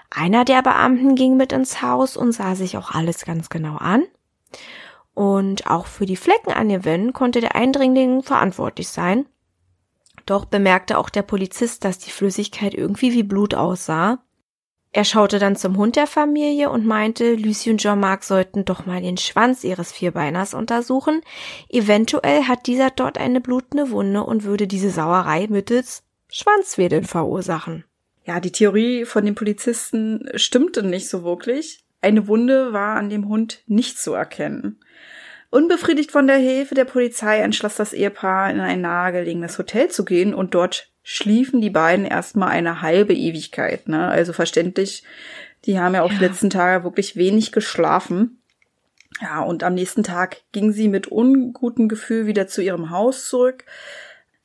Einer 0.09 0.47
der 0.47 0.63
Beamten 0.63 1.15
ging 1.15 1.37
mit 1.37 1.53
ins 1.53 1.83
Haus 1.83 2.17
und 2.17 2.33
sah 2.33 2.55
sich 2.55 2.79
auch 2.79 2.93
alles 2.93 3.27
ganz 3.27 3.51
genau 3.51 3.77
an. 3.77 4.05
Und 5.13 5.67
auch 5.67 5.85
für 5.85 6.07
die 6.07 6.17
Flecken 6.17 6.53
an 6.53 6.71
den 6.71 6.87
Wänden 6.87 7.13
konnte 7.13 7.43
der 7.43 7.55
Eindringling 7.55 8.23
verantwortlich 8.23 8.89
sein. 8.89 9.27
Doch 10.27 10.45
bemerkte 10.45 10.99
auch 10.99 11.11
der 11.11 11.23
Polizist, 11.23 11.85
dass 11.85 11.99
die 11.99 12.11
Flüssigkeit 12.11 12.75
irgendwie 12.75 13.13
wie 13.13 13.23
Blut 13.23 13.55
aussah. 13.55 14.19
Er 14.97 15.05
schaute 15.05 15.41
dann 15.41 15.57
zum 15.57 15.77
Hund 15.77 15.97
der 15.97 16.07
Familie 16.07 16.71
und 16.71 16.87
meinte, 16.87 17.35
Lucy 17.35 17.71
und 17.71 17.81
Jean-Marc 17.81 18.23
sollten 18.23 18.65
doch 18.65 18.87
mal 18.87 19.03
den 19.03 19.17
Schwanz 19.17 19.65
ihres 19.65 19.91
Vierbeiners 19.91 20.55
untersuchen. 20.55 21.21
Eventuell 21.69 22.45
hat 22.45 22.69
dieser 22.69 22.91
dort 22.91 23.19
eine 23.19 23.41
blutende 23.41 23.91
Wunde 23.91 24.23
und 24.23 24.45
würde 24.45 24.69
diese 24.69 24.91
Sauerei 24.91 25.49
mittels 25.49 26.05
Schwanzwedeln 26.31 27.05
verursachen. 27.05 27.85
Ja, 28.25 28.39
die 28.39 28.53
Theorie 28.53 29.05
von 29.05 29.25
den 29.25 29.35
Polizisten 29.35 30.29
stimmte 30.37 30.85
nicht 30.85 31.09
so 31.09 31.25
wirklich. 31.25 31.85
Eine 32.01 32.29
Wunde 32.29 32.73
war 32.73 32.95
an 32.97 33.11
dem 33.11 33.29
Hund 33.29 33.63
nicht 33.67 33.99
zu 33.99 34.15
erkennen. 34.15 34.79
Unbefriedigt 35.55 36.11
von 36.11 36.27
der 36.27 36.39
Hilfe 36.39 36.75
der 36.75 36.85
Polizei 36.85 37.39
entschloss 37.39 37.77
das 37.77 37.93
Ehepaar, 37.93 38.51
in 38.51 38.59
ein 38.59 38.81
nahegelegenes 38.81 39.57
Hotel 39.57 39.89
zu 39.89 40.05
gehen 40.05 40.35
und 40.35 40.53
dort 40.53 40.91
schliefen 41.05 41.61
die 41.61 41.71
beiden 41.71 42.07
erstmal 42.07 42.49
eine 42.49 42.83
halbe 42.83 43.15
Ewigkeit. 43.15 43.89
Ne? 43.89 44.09
Also 44.09 44.33
verständlich, 44.33 45.05
die 45.65 45.79
haben 45.79 45.95
ja 45.95 46.03
auch 46.03 46.11
ja. 46.11 46.19
die 46.19 46.25
letzten 46.25 46.51
Tage 46.51 46.83
wirklich 46.83 47.15
wenig 47.15 47.53
geschlafen. 47.53 48.43
Ja, 49.21 49.43
und 49.43 49.63
am 49.63 49.75
nächsten 49.75 50.03
Tag 50.03 50.39
ging 50.51 50.73
sie 50.73 50.89
mit 50.89 51.07
ungutem 51.07 51.87
Gefühl 51.89 52.27
wieder 52.27 52.49
zu 52.49 52.61
ihrem 52.61 52.91
Haus 52.91 53.29
zurück. 53.29 53.65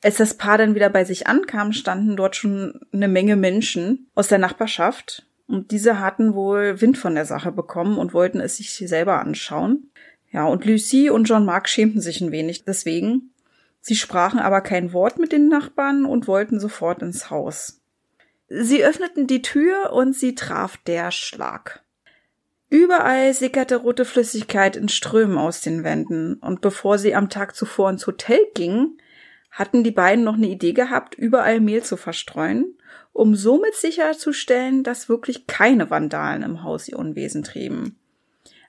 Als 0.04 0.18
das 0.18 0.34
Paar 0.34 0.58
dann 0.58 0.76
wieder 0.76 0.90
bei 0.90 1.02
sich 1.02 1.26
ankam, 1.26 1.72
standen 1.72 2.14
dort 2.14 2.36
schon 2.36 2.82
eine 2.92 3.08
Menge 3.08 3.34
Menschen 3.34 4.06
aus 4.14 4.28
der 4.28 4.38
Nachbarschaft. 4.38 5.26
Und 5.48 5.72
diese 5.72 5.98
hatten 5.98 6.34
wohl 6.34 6.80
Wind 6.80 6.98
von 6.98 7.16
der 7.16 7.24
Sache 7.24 7.50
bekommen 7.50 7.98
und 7.98 8.14
wollten 8.14 8.38
es 8.38 8.58
sich 8.58 8.72
selber 8.76 9.18
anschauen. 9.18 9.89
Ja, 10.30 10.46
und 10.46 10.64
Lucie 10.64 11.10
und 11.10 11.26
Jean-Marc 11.26 11.68
schämten 11.68 12.00
sich 12.00 12.20
ein 12.20 12.32
wenig 12.32 12.64
deswegen. 12.64 13.32
Sie 13.80 13.96
sprachen 13.96 14.38
aber 14.38 14.60
kein 14.60 14.92
Wort 14.92 15.18
mit 15.18 15.32
den 15.32 15.48
Nachbarn 15.48 16.04
und 16.04 16.28
wollten 16.28 16.60
sofort 16.60 17.02
ins 17.02 17.30
Haus. 17.30 17.80
Sie 18.48 18.84
öffneten 18.84 19.26
die 19.26 19.42
Tür 19.42 19.92
und 19.92 20.14
sie 20.14 20.34
traf 20.34 20.76
der 20.76 21.10
Schlag. 21.10 21.82
Überall 22.68 23.34
sickerte 23.34 23.76
rote 23.76 24.04
Flüssigkeit 24.04 24.76
in 24.76 24.88
Strömen 24.88 25.38
aus 25.38 25.60
den 25.60 25.82
Wänden, 25.82 26.34
und 26.34 26.60
bevor 26.60 26.98
sie 26.98 27.14
am 27.16 27.28
Tag 27.28 27.56
zuvor 27.56 27.90
ins 27.90 28.06
Hotel 28.06 28.40
gingen, 28.54 28.98
hatten 29.50 29.82
die 29.82 29.90
beiden 29.90 30.24
noch 30.24 30.34
eine 30.34 30.46
Idee 30.46 30.72
gehabt, 30.72 31.16
überall 31.16 31.60
Mehl 31.60 31.82
zu 31.82 31.96
verstreuen, 31.96 32.76
um 33.12 33.34
somit 33.34 33.74
sicherzustellen, 33.74 34.84
dass 34.84 35.08
wirklich 35.08 35.48
keine 35.48 35.90
Vandalen 35.90 36.42
im 36.44 36.62
Haus 36.62 36.88
ihr 36.88 36.98
Unwesen 36.98 37.42
trieben. 37.42 37.99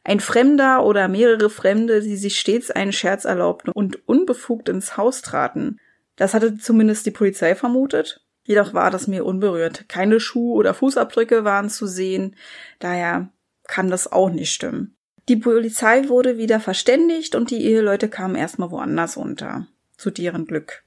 Ein 0.03 0.19
Fremder 0.19 0.83
oder 0.83 1.07
mehrere 1.07 1.49
Fremde, 1.49 2.01
die 2.01 2.17
sich 2.17 2.39
stets 2.39 2.71
einen 2.71 2.91
Scherz 2.91 3.25
erlaubten 3.25 3.71
und 3.71 4.07
unbefugt 4.07 4.67
ins 4.69 4.97
Haus 4.97 5.21
traten. 5.21 5.79
Das 6.15 6.33
hatte 6.33 6.57
zumindest 6.57 7.05
die 7.05 7.11
Polizei 7.11 7.55
vermutet. 7.55 8.25
Jedoch 8.43 8.73
war 8.73 8.89
das 8.89 9.07
mir 9.07 9.25
unberührt. 9.25 9.87
Keine 9.87 10.19
Schuh- 10.19 10.55
oder 10.55 10.73
Fußabdrücke 10.73 11.43
waren 11.43 11.69
zu 11.69 11.85
sehen. 11.85 12.35
Daher 12.79 13.29
kann 13.67 13.89
das 13.89 14.11
auch 14.11 14.29
nicht 14.29 14.51
stimmen. 14.51 14.95
Die 15.29 15.35
Polizei 15.35 16.09
wurde 16.09 16.37
wieder 16.37 16.59
verständigt 16.59 17.35
und 17.35 17.51
die 17.51 17.63
Eheleute 17.63 18.09
kamen 18.09 18.35
erstmal 18.35 18.71
woanders 18.71 19.17
unter. 19.17 19.67
Zu 19.97 20.09
deren 20.09 20.45
Glück. 20.45 20.83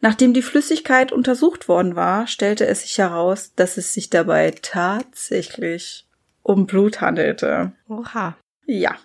Nachdem 0.00 0.32
die 0.32 0.42
Flüssigkeit 0.42 1.12
untersucht 1.12 1.68
worden 1.68 1.96
war, 1.96 2.26
stellte 2.26 2.66
es 2.66 2.82
sich 2.82 2.96
heraus, 2.98 3.52
dass 3.54 3.76
es 3.76 3.92
sich 3.92 4.08
dabei 4.08 4.54
tatsächlich 4.62 6.06
um 6.42 6.66
Blut 6.66 7.00
handelte. 7.00 7.72
Oha. 7.88 8.36
Ja. 8.66 8.96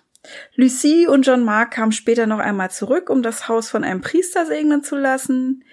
Lucie 0.54 1.06
und 1.06 1.26
John 1.26 1.44
Mark 1.44 1.72
kamen 1.72 1.92
später 1.92 2.26
noch 2.26 2.38
einmal 2.38 2.70
zurück, 2.70 3.10
um 3.10 3.22
das 3.22 3.48
Haus 3.48 3.70
von 3.70 3.84
einem 3.84 4.00
Priester 4.00 4.46
segnen 4.46 4.82
zu 4.82 4.96
lassen. 4.96 5.64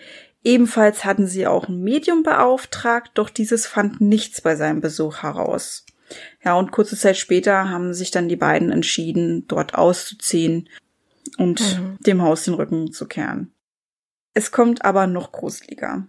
Ebenfalls 0.43 1.05
hatten 1.05 1.25
sie 1.25 1.48
auch 1.48 1.67
ein 1.67 1.82
Medium 1.82 2.22
beauftragt, 2.22 3.12
doch 3.15 3.29
dieses 3.29 3.65
fand 3.65 4.01
nichts 4.01 4.41
bei 4.41 4.55
seinem 4.55 4.82
Besuch 4.82 5.24
heraus. 5.24 5.86
Ja, 6.43 6.55
und 6.55 6.72
kurze 6.72 6.98
Zeit 6.98 7.17
später 7.17 7.70
haben 7.70 7.93
sich 7.93 8.12
dann 8.12 8.27
die 8.27 8.36
beiden 8.36 8.72
entschieden, 8.72 9.48
dort 9.48 9.74
auszuziehen 9.74 10.70
und 11.38 11.62
mhm. 11.62 11.98
dem 12.01 12.22
Haus 12.22 12.43
den 12.43 12.53
Rücken 12.53 12.91
zu 12.91 13.08
kehren. 13.08 13.53
Es 14.34 14.51
kommt 14.51 14.84
aber 14.84 15.08
noch 15.08 15.32
gruseliger. 15.32 16.08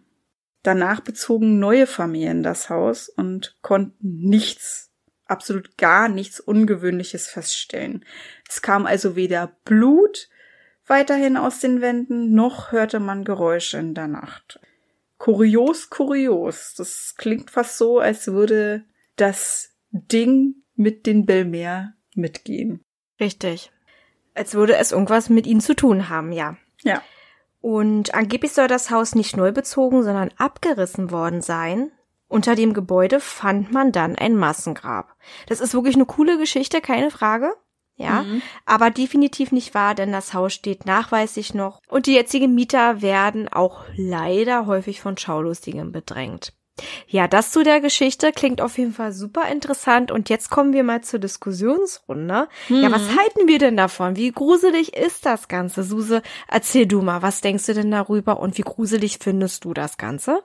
Danach 0.63 1.01
bezogen 1.01 1.59
neue 1.59 1.87
Familien 1.87 2.43
das 2.43 2.71
Haus 2.71 3.09
und 3.09 3.57
konnten 3.63 4.21
nichts 4.21 4.91
absolut 5.27 5.77
gar 5.77 6.09
nichts 6.09 6.41
Ungewöhnliches 6.41 7.29
feststellen. 7.29 8.05
Es 8.49 8.63
kam 8.63 8.87
also 8.87 9.17
weder 9.17 9.57
Blut 9.65 10.29
weiterhin 10.87 11.37
aus 11.37 11.61
den 11.61 11.81
Wänden, 11.81 12.35
noch 12.35 12.73
hörte 12.73 13.01
man 13.01 13.25
Geräusche 13.25 13.79
in 13.79 13.95
der 13.95 14.09
Nacht. 14.09 14.61
Kurios, 15.19 15.89
kurios. 15.89 16.75
Das 16.77 17.15
klingt 17.17 17.51
fast 17.51 17.79
so, 17.79 17.99
als 17.99 18.27
würde 18.27 18.85
das 19.17 19.75
Ding 19.91 20.57
mit 20.75 21.07
den 21.07 21.25
Belmer 21.25 21.95
mitgehen. 22.15 22.83
Richtig. 23.21 23.71
Als 24.35 24.55
würde 24.55 24.77
es 24.77 24.93
irgendwas 24.93 25.31
mit 25.31 25.47
ihnen 25.47 25.61
zu 25.61 25.75
tun 25.75 26.09
haben, 26.09 26.33
ja. 26.33 26.57
Ja. 26.83 27.03
Und 27.61 28.15
angeblich 28.15 28.53
soll 28.53 28.69
das 28.69 28.91
Haus 28.91 29.15
nicht 29.15 29.37
neu 29.37 29.53
bezogen, 29.53 30.03
sondern 30.03 30.31
abgerissen 30.37 31.11
worden 31.11 31.41
sein. 31.41 31.93
Unter 32.29 32.55
dem 32.55 32.73
Gebäude 32.73 33.21
fand 33.21 33.73
man 33.73 33.93
dann 33.93 34.17
ein 34.17 34.37
Massengrab. 34.37 35.15
Das 35.47 35.61
ist 35.61 35.75
wirklich 35.75 35.95
eine 35.95 36.07
coole 36.07 36.39
Geschichte, 36.39 36.81
keine 36.81 37.11
Frage. 37.11 37.53
Ja, 37.97 38.23
mhm. 38.23 38.43
aber 38.67 38.91
definitiv 38.91 39.53
nicht 39.53 39.73
wahr, 39.73 39.95
denn 39.95 40.11
das 40.11 40.35
Haus 40.35 40.53
steht 40.53 40.85
nachweislich 40.85 41.55
noch 41.55 41.81
und 41.89 42.07
die 42.07 42.15
jetzigen 42.15 42.53
Mieter 42.53 43.03
werden 43.03 43.49
auch 43.49 43.85
leider 43.95 44.67
häufig 44.67 45.01
von 45.01 45.17
Schaulustigen 45.17 45.93
bedrängt. 45.93 46.53
Ja, 47.07 47.29
das 47.29 47.53
zu 47.53 47.63
der 47.63 47.81
Geschichte 47.81 48.33
klingt 48.33 48.61
auf 48.61 48.79
jeden 48.79 48.93
Fall 48.93 49.13
super 49.13 49.49
interessant 49.49 50.11
und 50.11 50.29
jetzt 50.29 50.51
kommen 50.51 50.73
wir 50.73 50.83
mal 50.83 51.03
zur 51.03 51.21
Diskussionsrunde. 51.21 52.49
Mhm. 52.69 52.83
Ja, 52.83 52.91
was 52.91 53.03
mhm. 53.03 53.17
halten 53.17 53.49
wir 53.49 53.61
denn 53.61 53.77
davon? 53.77 54.17
Wie 54.17 54.33
gruselig 54.33 54.97
ist 54.97 55.25
das 55.25 55.47
Ganze? 55.47 55.85
Suse, 55.85 56.23
erzähl 56.49 56.87
du 56.87 57.01
mal, 57.01 57.23
was 57.23 57.43
denkst 57.43 57.67
du 57.67 57.75
denn 57.75 57.93
darüber 57.93 58.41
und 58.41 58.59
wie 58.59 58.63
gruselig 58.63 59.19
findest 59.23 59.65
du 59.65 59.73
das 59.73 59.99
Ganze? 59.99 60.43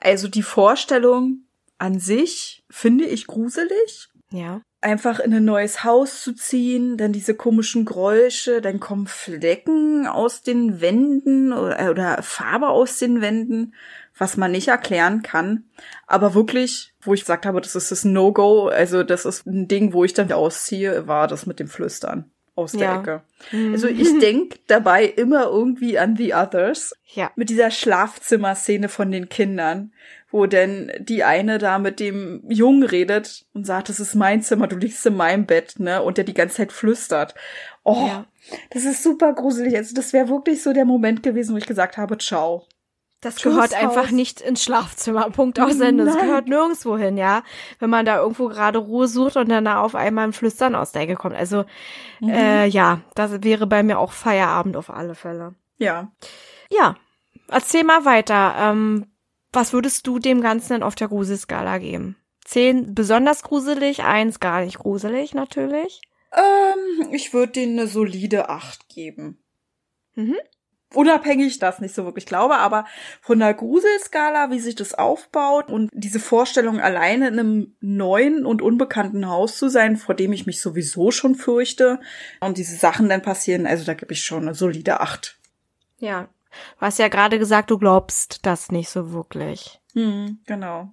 Also 0.00 0.28
die 0.28 0.42
Vorstellung 0.42 1.44
an 1.78 1.98
sich 1.98 2.64
finde 2.70 3.04
ich 3.04 3.26
gruselig. 3.26 4.08
Ja. 4.30 4.60
Einfach 4.80 5.18
in 5.18 5.34
ein 5.34 5.44
neues 5.44 5.82
Haus 5.82 6.22
zu 6.22 6.34
ziehen, 6.34 6.96
dann 6.96 7.12
diese 7.12 7.34
komischen 7.34 7.84
Geräusche, 7.84 8.60
dann 8.60 8.78
kommen 8.78 9.06
Flecken 9.06 10.06
aus 10.06 10.42
den 10.42 10.80
Wänden 10.80 11.52
oder, 11.52 11.90
oder 11.90 12.22
Farbe 12.22 12.68
aus 12.68 12.98
den 12.98 13.20
Wänden, 13.20 13.74
was 14.16 14.36
man 14.36 14.52
nicht 14.52 14.68
erklären 14.68 15.22
kann. 15.22 15.64
Aber 16.06 16.34
wirklich, 16.34 16.94
wo 17.00 17.14
ich 17.14 17.20
gesagt 17.20 17.44
habe, 17.44 17.60
das 17.60 17.74
ist 17.74 17.90
das 17.90 18.04
No-Go, 18.04 18.68
also 18.68 19.02
das 19.02 19.24
ist 19.24 19.46
ein 19.46 19.66
Ding, 19.66 19.92
wo 19.92 20.04
ich 20.04 20.14
dann 20.14 20.30
ausziehe, 20.30 21.08
war 21.08 21.26
das 21.26 21.46
mit 21.46 21.58
dem 21.58 21.68
Flüstern 21.68 22.30
aus 22.58 22.72
der 22.72 22.80
ja. 22.80 23.00
Ecke. 23.00 23.22
Mhm. 23.52 23.72
Also 23.72 23.88
ich 23.88 24.18
denk 24.20 24.56
dabei 24.66 25.04
immer 25.04 25.44
irgendwie 25.44 25.98
an 25.98 26.16
The 26.16 26.34
Others. 26.34 26.94
Ja. 27.14 27.30
Mit 27.36 27.50
dieser 27.50 27.70
Schlafzimmerszene 27.70 28.88
von 28.88 29.10
den 29.10 29.28
Kindern, 29.28 29.92
wo 30.30 30.46
denn 30.46 30.92
die 30.98 31.24
eine 31.24 31.58
da 31.58 31.78
mit 31.78 32.00
dem 32.00 32.42
Jungen 32.48 32.82
redet 32.82 33.46
und 33.54 33.64
sagt, 33.64 33.88
das 33.88 34.00
ist 34.00 34.14
mein 34.14 34.42
Zimmer, 34.42 34.66
du 34.66 34.76
liegst 34.76 35.06
in 35.06 35.16
meinem 35.16 35.46
Bett, 35.46 35.76
ne? 35.78 36.02
Und 36.02 36.18
der 36.18 36.24
die 36.24 36.34
ganze 36.34 36.56
Zeit 36.56 36.72
flüstert. 36.72 37.34
Oh, 37.84 38.06
ja. 38.06 38.26
das 38.70 38.84
ist 38.84 39.02
super 39.02 39.32
gruselig. 39.32 39.76
Also 39.76 39.94
das 39.94 40.12
wäre 40.12 40.28
wirklich 40.28 40.62
so 40.62 40.72
der 40.72 40.84
Moment 40.84 41.22
gewesen, 41.22 41.54
wo 41.54 41.58
ich 41.58 41.66
gesagt 41.66 41.96
habe, 41.96 42.18
ciao. 42.18 42.66
Das 43.20 43.42
gehört 43.42 43.74
einfach 43.74 44.10
nicht 44.12 44.40
ins 44.40 44.62
Schlafzimmer. 44.62 45.28
Punkt 45.32 45.58
aus 45.58 45.80
Ende. 45.80 46.04
Das 46.04 46.16
gehört 46.16 46.46
nirgendwo 46.46 46.96
hin, 46.96 47.16
ja. 47.16 47.42
Wenn 47.80 47.90
man 47.90 48.06
da 48.06 48.18
irgendwo 48.18 48.46
gerade 48.46 48.78
Ruhe 48.78 49.08
sucht 49.08 49.36
und 49.36 49.48
dann 49.48 49.64
da 49.64 49.80
auf 49.80 49.96
einmal 49.96 50.24
ein 50.24 50.32
Flüstern 50.32 50.76
aus 50.76 50.92
der 50.92 51.02
Ecke 51.02 51.16
kommt. 51.16 51.34
Also, 51.34 51.64
mhm. 52.20 52.28
äh, 52.28 52.66
ja, 52.66 53.00
das 53.14 53.42
wäre 53.42 53.66
bei 53.66 53.82
mir 53.82 53.98
auch 53.98 54.12
Feierabend 54.12 54.76
auf 54.76 54.90
alle 54.90 55.16
Fälle. 55.16 55.54
Ja. 55.78 56.12
Ja. 56.70 56.96
Erzähl 57.48 57.82
mal 57.82 58.04
weiter. 58.04 58.54
Ähm, 58.58 59.06
Was 59.52 59.72
würdest 59.72 60.06
du 60.06 60.18
dem 60.18 60.40
Ganzen 60.40 60.74
denn 60.74 60.82
auf 60.82 60.94
der 60.94 61.08
Gruselskala 61.08 61.78
geben? 61.78 62.16
Zehn 62.44 62.94
besonders 62.94 63.42
gruselig, 63.42 64.04
eins 64.04 64.40
gar 64.40 64.60
nicht 64.60 64.78
gruselig 64.78 65.34
natürlich. 65.34 66.00
Ähm, 66.32 67.12
ich 67.12 67.32
würde 67.32 67.52
denen 67.52 67.78
eine 67.78 67.88
solide 67.88 68.48
acht 68.48 68.88
geben. 68.88 69.42
Mhm. 70.14 70.36
Unabhängig, 70.94 71.58
das 71.58 71.80
nicht 71.80 71.94
so 71.94 72.04
wirklich 72.04 72.24
glaube, 72.24 72.56
aber 72.56 72.86
von 73.20 73.38
der 73.38 73.52
Gruselskala, 73.52 74.50
wie 74.50 74.58
sich 74.58 74.74
das 74.74 74.94
aufbaut 74.94 75.68
und 75.68 75.90
diese 75.92 76.18
Vorstellung, 76.18 76.80
alleine 76.80 77.28
in 77.28 77.38
einem 77.38 77.76
neuen 77.80 78.46
und 78.46 78.62
unbekannten 78.62 79.28
Haus 79.28 79.58
zu 79.58 79.68
sein, 79.68 79.98
vor 79.98 80.14
dem 80.14 80.32
ich 80.32 80.46
mich 80.46 80.62
sowieso 80.62 81.10
schon 81.10 81.34
fürchte 81.34 82.00
und 82.40 82.56
diese 82.56 82.76
Sachen 82.76 83.10
dann 83.10 83.20
passieren, 83.20 83.66
also 83.66 83.84
da 83.84 83.92
gebe 83.92 84.14
ich 84.14 84.24
schon 84.24 84.42
eine 84.42 84.54
solide 84.54 85.00
acht. 85.00 85.38
Ja, 85.98 86.28
du 86.78 86.80
hast 86.80 86.98
ja 86.98 87.08
gerade 87.08 87.38
gesagt, 87.38 87.70
du 87.70 87.78
glaubst 87.78 88.46
das 88.46 88.72
nicht 88.72 88.88
so 88.88 89.12
wirklich. 89.12 89.80
Hm, 89.92 90.38
genau. 90.46 90.90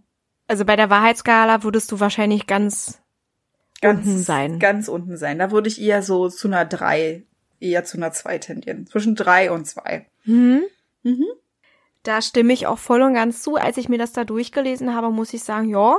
Also 0.48 0.66
bei 0.66 0.75
der 0.75 0.90
Wahrheitsskala 0.90 1.64
würdest 1.64 1.92
du 1.92 2.00
wahrscheinlich 2.00 2.48
ganz, 2.48 3.02
ganz 3.82 4.06
unten 4.06 4.20
sein. 4.20 4.60
Ganz 4.60 4.88
unten 4.88 5.18
sein. 5.18 5.40
Da 5.40 5.52
würde 5.52 5.70
ich 5.70 5.82
eher 5.82 6.04
so 6.04 6.30
zu 6.30 6.48
einer 6.48 6.66
drei, 6.66 7.24
eher 7.59 7.83
zu 7.83 7.97
einer 7.97 8.12
zwei 8.12 8.38
tendieren. 8.38 8.88
Zwischen 8.88 9.15
drei 9.15 9.51
und 9.51 9.65
zwei. 9.65 10.07
Mhm. 10.24 10.63
Mhm. 11.03 11.25
Da 12.03 12.21
stimme 12.21 12.53
ich 12.53 12.67
auch 12.67 12.77
voll 12.77 13.01
und 13.01 13.13
ganz 13.13 13.41
zu. 13.41 13.55
Als 13.55 13.77
ich 13.77 13.89
mir 13.89 13.97
das 13.97 14.13
da 14.13 14.24
durchgelesen 14.24 14.93
habe, 14.93 15.09
muss 15.09 15.33
ich 15.33 15.43
sagen, 15.43 15.69
ja, 15.69 15.97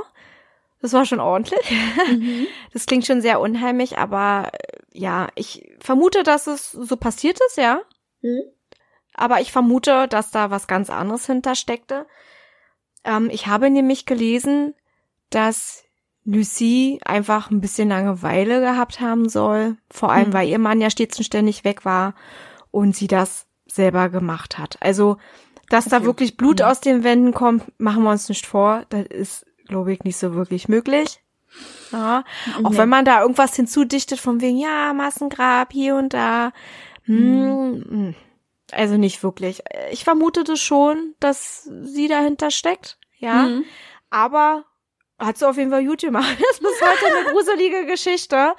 das 0.81 0.93
war 0.93 1.05
schon 1.05 1.19
ordentlich. 1.19 1.71
Mhm. 2.09 2.47
Das 2.73 2.85
klingt 2.85 3.05
schon 3.07 3.21
sehr 3.21 3.39
unheimlich, 3.39 3.97
aber 3.97 4.51
äh, 4.53 4.77
ja, 4.93 5.29
ich 5.35 5.73
vermute, 5.79 6.23
dass 6.23 6.47
es 6.47 6.71
so 6.71 6.95
passiert 6.95 7.39
ist, 7.47 7.57
ja. 7.57 7.81
Mhm. 8.21 8.43
Aber 9.13 9.41
ich 9.41 9.51
vermute, 9.51 10.07
dass 10.07 10.29
da 10.29 10.51
was 10.51 10.67
ganz 10.67 10.91
anderes 10.91 11.25
hintersteckte. 11.25 12.05
Ähm, 13.03 13.29
ich 13.31 13.47
habe 13.47 13.69
nämlich 13.69 14.05
gelesen, 14.05 14.75
dass 15.31 15.86
Lucie 16.29 16.99
einfach 17.05 17.49
ein 17.51 17.61
bisschen 17.61 17.89
Langeweile 17.89 18.59
gehabt 18.59 18.99
haben 18.99 19.29
soll, 19.29 19.77
vor 19.89 20.11
allem 20.11 20.27
Hm. 20.27 20.33
weil 20.33 20.49
ihr 20.49 20.59
Mann 20.59 20.81
ja 20.81 20.89
stets 20.89 21.17
und 21.17 21.23
ständig 21.23 21.63
weg 21.63 21.85
war 21.85 22.13
und 22.71 22.95
sie 22.95 23.07
das 23.07 23.47
selber 23.65 24.09
gemacht 24.09 24.57
hat. 24.57 24.77
Also, 24.81 25.17
dass 25.69 25.85
da 25.85 25.97
Okay. 25.97 26.05
wirklich 26.05 26.37
Blut 26.37 26.59
Hm. 26.61 26.67
aus 26.67 26.81
den 26.81 27.03
Wänden 27.03 27.33
kommt, 27.33 27.63
machen 27.79 28.03
wir 28.03 28.11
uns 28.11 28.27
nicht 28.29 28.45
vor. 28.45 28.83
Das 28.89 29.05
ist, 29.07 29.45
glaube 29.67 29.93
ich, 29.93 30.03
nicht 30.03 30.17
so 30.17 30.33
wirklich 30.35 30.67
möglich. 30.67 31.21
Ja, 31.93 32.23
auch 32.63 32.71
Nee. 32.71 32.77
wenn 32.77 32.89
man 32.89 33.05
da 33.05 33.21
irgendwas 33.21 33.55
hinzudichtet 33.55 34.19
von 34.19 34.41
wegen, 34.41 34.57
ja, 34.57 34.93
Massengrab 34.93 35.71
hier 35.71 35.95
und 35.95 36.13
da. 36.13 36.51
Hm, 37.03 37.85
hm. 37.87 38.15
Also 38.73 38.97
nicht 38.97 39.23
wirklich. 39.23 39.63
Ich 39.91 40.03
vermute 40.03 40.43
das 40.43 40.59
schon, 40.59 41.15
dass 41.21 41.63
sie 41.83 42.09
dahinter 42.09 42.51
steckt. 42.51 42.97
Ja. 43.17 43.43
Mhm. 43.43 43.63
Aber 44.09 44.65
hat 45.19 45.37
sie 45.37 45.47
auf 45.47 45.57
jeden 45.57 45.71
Fall 45.71 45.85
gut 45.85 46.01
gemacht. 46.01 46.37
Das 46.39 46.51
ist 46.51 46.61
bis 46.61 46.81
heute 46.81 47.05
eine 47.15 47.33
gruselige 47.33 47.85
Geschichte, 47.85 48.53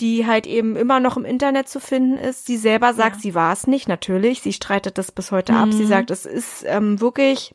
die 0.00 0.26
halt 0.26 0.46
eben 0.46 0.76
immer 0.76 1.00
noch 1.00 1.16
im 1.16 1.24
Internet 1.24 1.68
zu 1.68 1.80
finden 1.80 2.16
ist. 2.18 2.46
Sie 2.46 2.56
selber 2.56 2.94
sagt, 2.94 3.16
Ja. 3.16 3.22
sie 3.22 3.34
war 3.34 3.52
es 3.52 3.66
nicht, 3.66 3.88
natürlich. 3.88 4.40
Sie 4.42 4.52
streitet 4.52 4.98
das 4.98 5.10
bis 5.12 5.32
heute 5.32 5.54
ab. 5.54 5.68
Sie 5.72 5.84
Mhm. 5.84 5.88
sagt, 5.88 6.10
es 6.10 6.24
ist 6.26 6.64
ähm, 6.66 7.00
wirklich 7.00 7.54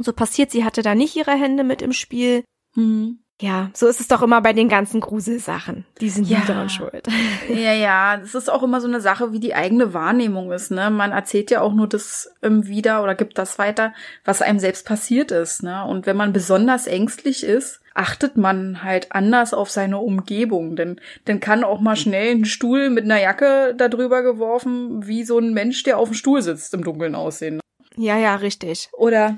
so 0.00 0.12
passiert. 0.12 0.50
Sie 0.50 0.64
hatte 0.64 0.82
da 0.82 0.94
nicht 0.94 1.16
ihre 1.16 1.32
Hände 1.32 1.64
mit 1.64 1.82
im 1.82 1.92
Spiel. 1.92 2.44
Mhm. 2.74 3.18
Ja, 3.42 3.70
so 3.74 3.88
ist 3.88 3.98
es 4.00 4.06
doch 4.06 4.22
immer 4.22 4.40
bei 4.40 4.52
den 4.52 4.68
ganzen 4.68 5.00
Gruselsachen. 5.00 5.84
Die 6.00 6.08
sind 6.10 6.28
Ja. 6.28 6.38
nie 6.38 6.46
daran 6.46 6.70
schuld. 6.70 7.06
Ja, 7.48 7.72
ja, 7.72 8.16
das 8.16 8.34
ist 8.36 8.48
auch 8.50 8.62
immer 8.62 8.80
so 8.80 8.86
eine 8.86 9.00
Sache, 9.00 9.32
wie 9.32 9.40
die 9.40 9.54
eigene 9.54 9.92
Wahrnehmung 9.92 10.52
ist, 10.52 10.70
ne? 10.70 10.90
Man 10.90 11.10
erzählt 11.10 11.50
ja 11.50 11.60
auch 11.60 11.72
nur 11.72 11.88
das 11.88 12.30
ähm, 12.42 12.66
wieder 12.68 13.02
oder 13.02 13.16
gibt 13.16 13.36
das 13.38 13.58
weiter, 13.58 13.92
was 14.24 14.42
einem 14.42 14.60
selbst 14.60 14.86
passiert 14.86 15.32
ist, 15.32 15.62
ne? 15.64 15.84
Und 15.84 16.06
wenn 16.06 16.16
man 16.16 16.32
besonders 16.32 16.86
ängstlich 16.86 17.42
ist, 17.42 17.80
achtet 17.94 18.36
man 18.36 18.84
halt 18.84 19.08
anders 19.12 19.52
auf 19.54 19.70
seine 19.70 19.98
Umgebung, 19.98 20.76
denn 20.76 21.00
dann 21.24 21.40
kann 21.40 21.64
auch 21.64 21.80
mal 21.80 21.96
schnell 21.96 22.34
ein 22.36 22.44
Stuhl 22.44 22.90
mit 22.90 23.04
einer 23.04 23.20
Jacke 23.20 23.74
da 23.76 23.88
drüber 23.88 24.22
geworfen, 24.22 25.04
wie 25.06 25.24
so 25.24 25.38
ein 25.38 25.52
Mensch, 25.52 25.82
der 25.82 25.98
auf 25.98 26.08
dem 26.10 26.14
Stuhl 26.14 26.42
sitzt, 26.42 26.74
im 26.74 26.84
Dunkeln 26.84 27.16
aussehen. 27.16 27.60
Ja, 27.96 28.16
ja, 28.16 28.36
richtig. 28.36 28.88
Oder 28.92 29.36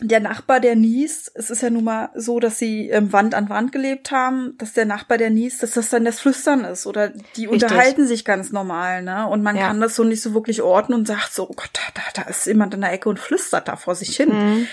der 0.00 0.20
Nachbar, 0.20 0.60
der 0.60 0.76
niest, 0.76 1.32
es 1.34 1.50
ist 1.50 1.62
ja 1.62 1.70
nun 1.70 1.82
mal 1.84 2.10
so, 2.14 2.38
dass 2.38 2.58
sie 2.58 2.88
ähm, 2.88 3.12
Wand 3.12 3.34
an 3.34 3.48
Wand 3.48 3.72
gelebt 3.72 4.12
haben, 4.12 4.54
dass 4.58 4.72
der 4.72 4.84
Nachbar, 4.84 5.18
der 5.18 5.30
niest, 5.30 5.62
dass 5.62 5.72
das 5.72 5.88
dann 5.88 6.04
das 6.04 6.20
Flüstern 6.20 6.64
ist 6.64 6.86
oder 6.86 7.08
die 7.08 7.46
Richtig. 7.46 7.48
unterhalten 7.48 8.06
sich 8.06 8.24
ganz 8.24 8.52
normal, 8.52 9.02
ne? 9.02 9.26
Und 9.28 9.42
man 9.42 9.56
Ja. 9.56 9.66
kann 9.66 9.80
das 9.80 9.96
so 9.96 10.04
nicht 10.04 10.22
so 10.22 10.34
wirklich 10.34 10.62
ordnen 10.62 11.00
und 11.00 11.06
sagt 11.08 11.32
so, 11.32 11.48
oh 11.50 11.54
Gott, 11.54 11.70
da, 11.72 11.80
da, 11.94 12.22
da 12.22 12.28
ist 12.30 12.46
jemand 12.46 12.74
in 12.74 12.80
der 12.80 12.92
Ecke 12.92 13.08
und 13.08 13.18
flüstert 13.18 13.66
da 13.66 13.74
vor 13.74 13.96
sich 13.96 14.16
hin. 14.16 14.28
Mhm. 14.30 14.68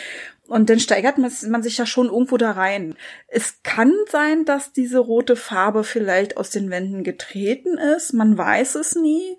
Und 0.48 0.70
dann 0.70 0.80
steigert 0.80 1.18
man, 1.18 1.32
man 1.50 1.64
sich 1.64 1.80
ja 1.80 1.88
schon 1.88 2.06
irgendwo 2.06 2.38
da 2.38 2.52
rein. 2.52 2.96
Es 3.28 3.64
kann 3.64 3.92
sein, 4.12 4.46
dass 4.46 4.74
diese 4.74 5.00
rote 5.00 5.36
Farbe 5.36 5.84
vielleicht 5.84 6.38
aus 6.38 6.52
den 6.52 6.70
Wänden 6.70 7.04
getreten 7.04 7.80
ist. 7.80 8.14
Man 8.14 8.38
weiß 8.38 8.76
es 8.76 8.94
nie, 8.94 9.38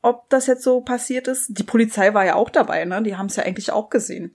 ob 0.00 0.30
das 0.30 0.46
jetzt 0.46 0.62
so 0.62 0.80
passiert 0.80 1.28
ist. 1.28 1.58
Die 1.58 1.62
Polizei 1.62 2.14
war 2.14 2.24
ja 2.24 2.36
auch 2.36 2.48
dabei, 2.48 2.86
ne? 2.86 3.02
Die 3.02 3.16
haben 3.16 3.26
es 3.26 3.36
ja 3.36 3.42
eigentlich 3.42 3.70
auch 3.70 3.90
gesehen. 3.90 4.34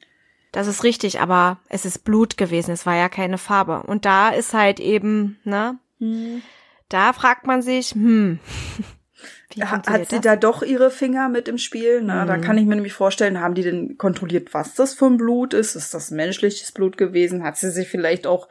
Das 0.51 0.67
ist 0.67 0.83
richtig, 0.83 1.19
aber 1.21 1.59
es 1.69 1.85
ist 1.85 2.03
Blut 2.03 2.37
gewesen, 2.37 2.71
es 2.71 2.85
war 2.85 2.95
ja 2.95 3.07
keine 3.09 3.37
Farbe. 3.37 3.83
Und 3.83 4.05
da 4.05 4.29
ist 4.29 4.53
halt 4.53 4.79
eben, 4.79 5.39
ne, 5.43 5.77
da 6.89 7.13
fragt 7.13 7.45
man 7.47 7.61
sich, 7.61 7.91
hm, 7.91 8.39
Hat 9.61 9.85
sie 9.85 10.15
das? 10.15 10.21
da 10.21 10.35
doch 10.35 10.63
ihre 10.63 10.89
Finger 10.91 11.29
mit 11.29 11.47
im 11.47 11.57
Spiel? 11.57 12.01
Na, 12.01 12.25
da 12.25 12.37
Mhm. 12.37 12.41
kann 12.41 12.57
ich 12.57 12.65
mir 12.65 12.75
nämlich 12.75 12.93
vorstellen, 12.93 13.39
haben 13.39 13.53
die 13.53 13.61
denn 13.63 13.97
kontrolliert, 13.97 14.53
was 14.53 14.73
das 14.75 14.93
für 14.93 15.05
ein 15.05 15.17
Blut 15.17 15.53
ist? 15.53 15.75
Ist 15.75 15.93
das 15.93 16.09
menschliches 16.09 16.71
Blut 16.71 16.97
gewesen? 16.97 17.43
Hat 17.43 17.57
sie 17.57 17.69
sich 17.69 17.89
vielleicht 17.89 18.25
auch 18.25 18.47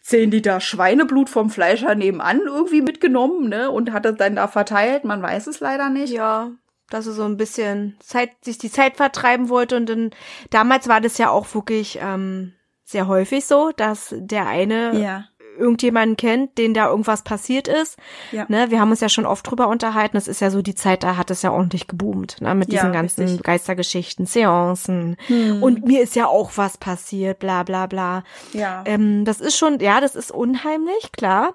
10 0.00 0.30
Liter 0.30 0.60
Schweineblut 0.60 1.28
vom 1.28 1.50
Fleischer 1.50 1.94
nebenan 1.94 2.40
irgendwie 2.46 2.82
mitgenommen, 2.82 3.48
ne? 3.48 3.70
Und 3.70 3.92
hat 3.92 4.04
das 4.04 4.16
dann 4.16 4.36
da 4.36 4.46
verteilt? 4.48 5.04
Man 5.04 5.20
weiß 5.22 5.46
es 5.48 5.60
leider 5.60 5.90
nicht. 5.90 6.12
Ja, 6.12 6.52
dass 6.94 7.06
er 7.06 7.12
so 7.12 7.24
ein 7.24 7.36
bisschen 7.36 7.96
Zeit, 8.00 8.30
sich 8.44 8.56
die 8.58 8.70
Zeit 8.70 8.96
vertreiben 8.96 9.48
wollte 9.48 9.76
und 9.76 9.86
dann, 9.88 10.10
damals 10.50 10.88
war 10.88 11.00
das 11.00 11.18
ja 11.18 11.30
auch 11.30 11.54
wirklich 11.54 11.98
ähm, 12.00 12.52
sehr 12.84 13.08
häufig 13.08 13.44
so, 13.46 13.72
dass 13.76 14.14
der 14.16 14.46
eine 14.46 14.98
Ja. 15.00 15.24
irgendjemanden 15.58 16.16
kennt, 16.16 16.58
den 16.58 16.74
da 16.74 16.88
irgendwas 16.88 17.22
passiert 17.22 17.68
ist. 17.68 17.96
Ja. 18.32 18.44
Ne, 18.48 18.70
wir 18.70 18.80
haben 18.80 18.90
uns 18.90 19.00
ja 19.00 19.08
schon 19.08 19.24
oft 19.26 19.48
drüber 19.48 19.68
unterhalten. 19.68 20.16
Das 20.16 20.26
ist 20.28 20.40
ja 20.40 20.50
so 20.50 20.62
die 20.62 20.74
Zeit, 20.74 21.02
da 21.04 21.16
hat 21.16 21.30
es 21.30 21.42
ja 21.42 21.52
ordentlich 21.52 21.86
geboomt, 21.86 22.40
ne, 22.40 22.54
mit 22.54 22.72
Ja, 22.72 22.80
diesen 22.80 22.92
ganzen 22.92 23.22
richtig. 23.22 23.42
Geistergeschichten, 23.44 24.26
Seancen. 24.26 25.16
Hm. 25.28 25.62
Und 25.62 25.84
mir 25.86 26.02
ist 26.02 26.16
ja 26.16 26.26
auch 26.26 26.52
was 26.56 26.76
passiert, 26.78 27.38
bla 27.38 27.62
bla 27.62 27.86
bla. 27.86 28.24
ja. 28.52 28.82
Ähm, 28.86 29.24
das 29.24 29.40
ist 29.40 29.56
schon, 29.56 29.78
ja, 29.80 30.00
das 30.00 30.14
ist 30.16 30.30
unheimlich, 30.32 31.12
klar. 31.12 31.54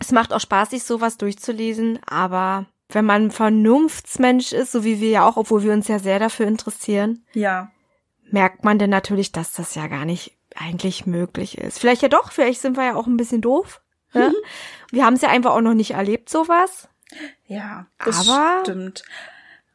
Es 0.00 0.10
macht 0.12 0.32
auch 0.32 0.40
Spaß, 0.40 0.70
sich 0.70 0.84
sowas 0.84 1.16
durchzulesen, 1.18 1.98
aber 2.08 2.66
wenn 2.90 3.04
man 3.04 3.26
ein 3.26 3.30
Vernunftsmensch 3.30 4.52
ist, 4.52 4.72
so 4.72 4.84
wie 4.84 5.00
wir 5.00 5.10
ja 5.10 5.28
auch, 5.28 5.36
obwohl 5.36 5.62
wir 5.62 5.72
uns 5.72 5.88
ja 5.88 5.98
sehr 5.98 6.18
dafür 6.18 6.46
interessieren, 6.46 7.24
ja. 7.34 7.70
merkt 8.30 8.64
man 8.64 8.78
denn 8.78 8.90
natürlich, 8.90 9.32
dass 9.32 9.52
das 9.52 9.74
ja 9.74 9.86
gar 9.88 10.04
nicht 10.04 10.36
eigentlich 10.54 11.06
möglich 11.06 11.58
ist. 11.58 11.78
Vielleicht 11.78 12.02
ja 12.02 12.08
doch, 12.08 12.32
vielleicht 12.32 12.60
sind 12.60 12.76
wir 12.76 12.84
ja 12.84 12.94
auch 12.96 13.06
ein 13.06 13.16
bisschen 13.16 13.40
doof. 13.40 13.80
Ne? 14.14 14.32
Wir 14.90 15.04
haben 15.04 15.14
es 15.14 15.20
ja 15.20 15.28
einfach 15.28 15.50
auch 15.50 15.60
noch 15.60 15.74
nicht 15.74 15.90
erlebt, 15.90 16.30
sowas. 16.30 16.88
Ja, 17.46 17.86
das 18.02 18.26
Aber- 18.26 18.60
stimmt. 18.62 19.02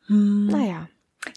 Hm. 0.08 0.48
Naja. 0.48 0.88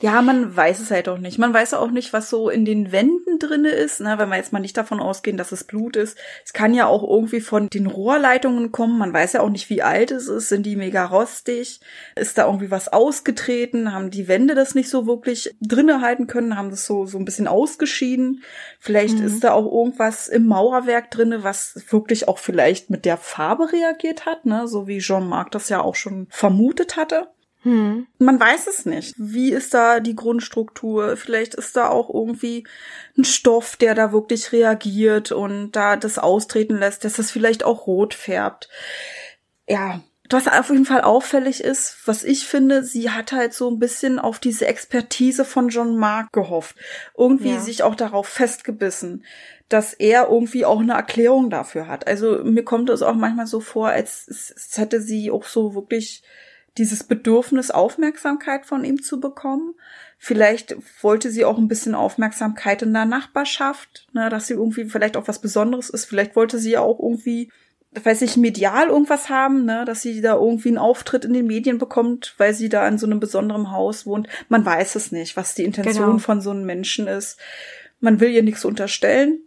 Ja, 0.01 0.21
man 0.21 0.55
weiß 0.55 0.81
es 0.81 0.91
halt 0.91 1.09
auch 1.09 1.19
nicht. 1.19 1.39
Man 1.39 1.55
weiß 1.55 1.73
auch 1.75 1.91
nicht, 1.91 2.13
was 2.13 2.29
so 2.29 2.51
in 2.51 2.65
den 2.65 2.93
Wänden 2.93 3.39
drinne 3.39 3.71
ist, 3.71 4.01
ne, 4.01 4.17
wenn 4.19 4.29
wir 4.29 4.37
jetzt 4.37 4.53
mal 4.53 4.59
nicht 4.59 4.77
davon 4.77 5.01
ausgehen, 5.01 5.37
dass 5.37 5.53
es 5.53 5.65
Blut 5.65 5.97
ist. 5.97 6.19
Es 6.45 6.53
kann 6.53 6.75
ja 6.75 6.87
auch 6.87 7.03
irgendwie 7.09 7.41
von 7.41 7.71
den 7.71 7.87
Rohrleitungen 7.87 8.73
kommen. 8.73 8.99
Man 8.99 9.13
weiß 9.13 9.35
ja 9.35 9.41
auch 9.41 9.49
nicht, 9.49 9.71
wie 9.71 9.83
alt 9.83 10.11
es 10.11 10.27
ist. 10.29 10.49
Sind 10.49 10.67
die 10.67 10.77
mega 10.77 11.05
rostig? 11.07 11.81
Ist 12.15 12.37
da 12.37 12.47
irgendwie 12.47 12.71
was 12.71 12.89
ausgetreten? 12.89 13.93
Haben 13.93 14.11
die 14.11 14.29
Wände 14.29 14.55
das 14.55 14.75
nicht 14.75 14.91
so 14.91 15.07
wirklich 15.07 15.55
drinne 15.61 16.01
halten 16.01 16.27
können? 16.27 16.57
Haben 16.57 16.71
das 16.71 16.85
so, 16.85 17.07
so 17.07 17.17
ein 17.19 17.25
bisschen 17.25 17.49
ausgeschieden? 17.49 18.43
Vielleicht 18.81 19.19
Mhm. 19.21 19.27
ist 19.27 19.45
da 19.45 19.53
auch 19.53 19.71
irgendwas 19.71 20.29
im 20.29 20.47
Mauerwerk 20.47 21.11
drinne, 21.11 21.43
was 21.45 21.81
wirklich 21.91 22.29
auch 22.29 22.39
vielleicht 22.39 22.91
mit 22.91 23.05
der 23.05 23.17
Farbe 23.17 23.73
reagiert 23.73 24.27
hat, 24.27 24.47
ne, 24.47 24.67
so 24.69 24.87
wie 24.89 24.99
Jean-Marc 24.99 25.53
das 25.53 25.69
ja 25.69 25.81
auch 25.81 25.95
schon 25.95 26.27
vermutet 26.31 26.97
hatte. 26.97 27.29
Hm. 27.67 28.07
Man 28.21 28.39
weiß 28.39 28.69
es 28.69 28.87
nicht. 28.87 29.15
Wie 29.19 29.53
ist 29.53 29.75
da 29.75 29.99
die 29.99 30.15
Grundstruktur? 30.15 31.17
Vielleicht 31.17 31.57
ist 31.57 31.75
da 31.75 31.89
auch 31.89 32.15
irgendwie 32.15 32.65
ein 33.19 33.25
Stoff, 33.25 33.75
der 33.75 33.97
da 33.97 34.13
wirklich 34.13 34.53
reagiert 34.53 35.33
und 35.33 35.73
da 35.73 35.97
das 35.97 36.21
austreten 36.21 36.79
lässt, 36.79 37.05
dass 37.05 37.15
das 37.15 37.33
vielleicht 37.33 37.65
auch 37.65 37.89
rot 37.89 38.15
färbt. 38.15 38.69
Ja, 39.69 40.01
was 40.31 40.47
auf 40.47 40.71
jeden 40.71 40.85
Fall 40.85 41.01
auffällig 41.01 41.61
ist, 41.61 41.97
was 42.05 42.23
ich 42.23 42.47
finde, 42.47 42.85
sie 42.85 43.11
hat 43.11 43.33
halt 43.33 43.53
so 43.53 43.69
ein 43.69 43.81
bisschen 43.81 44.21
auf 44.21 44.39
diese 44.39 44.67
Expertise 44.67 45.45
von 45.45 45.69
John 45.69 45.97
Mark 45.97 46.33
gehofft. 46.33 46.77
Irgendwie 47.19 47.55
Ja. 47.55 47.61
sich 47.61 47.83
auch 47.83 47.97
darauf 47.97 48.29
festgebissen, 48.29 49.25
dass 49.69 49.93
er 49.93 50.29
irgendwie 50.29 50.65
auch 50.65 50.79
eine 50.81 50.93
Erklärung 50.95 51.51
dafür 51.51 51.89
hat. 51.89 52.07
Also 52.07 52.45
mir 52.45 52.63
kommt 52.63 52.91
es 52.91 53.03
auch 53.03 53.15
manchmal 53.17 53.49
so 53.49 53.59
vor, 53.59 53.89
als, 53.89 54.27
als 54.29 54.77
hätte 54.77 55.01
sie 55.01 55.33
auch 55.33 55.45
so 55.45 55.75
wirklich 55.75 56.23
dieses 56.79 57.05
Bedürfnis, 57.05 57.71
Aufmerksamkeit 57.71 58.67
von 58.67 58.85
ihm 58.85 59.03
zu 59.03 59.21
bekommen. 59.21 59.75
Vielleicht 60.19 60.77
wollte 61.03 61.31
sie 61.31 61.45
auch 61.45 61.59
ein 61.59 61.69
bisschen 61.69 61.95
Aufmerksamkeit 61.95 62.83
in 62.83 62.93
der 62.93 63.05
Nachbarschaft, 63.05 64.07
ne, 64.13 64.29
dass 64.31 64.47
sie 64.47 64.55
irgendwie 64.55 64.85
vielleicht 64.87 65.17
auch 65.17 65.29
was 65.29 65.41
Besonderes 65.41 65.91
ist. 65.91 66.05
Vielleicht 66.07 66.37
wollte 66.37 66.59
sie 66.59 66.71
ja 66.73 66.81
auch 66.81 66.99
irgendwie, 66.99 67.51
weiß 67.93 68.23
ich, 68.23 68.37
medial 68.37 68.89
irgendwas 68.89 69.29
haben, 69.29 69.65
ne, 69.65 69.85
dass 69.85 70.03
sie 70.03 70.21
da 70.21 70.35
irgendwie 70.35 70.69
einen 70.69 70.79
Auftritt 70.79 71.25
in 71.25 71.33
den 71.33 71.47
Medien 71.47 71.79
bekommt, 71.79 72.35
weil 72.39 72.55
sie 72.55 72.69
da 72.69 72.87
in 72.89 72.99
so 72.99 73.07
einem 73.07 73.21
besonderen 73.21 73.71
Haus 73.73 74.07
wohnt. 74.07 74.29
Man 74.49 74.65
weiß 74.65 74.95
es 74.97 75.13
nicht, 75.13 75.37
was 75.37 75.55
die 75.55 75.65
Intention 75.65 76.07
Genau. 76.07 76.19
von 76.19 76.41
so 76.41 76.51
einem 76.51 76.65
Menschen 76.65 77.07
ist. 77.07 77.39
Man 78.01 78.21
will 78.21 78.31
ihr 78.31 78.43
nichts 78.43 78.65
unterstellen. 78.65 79.41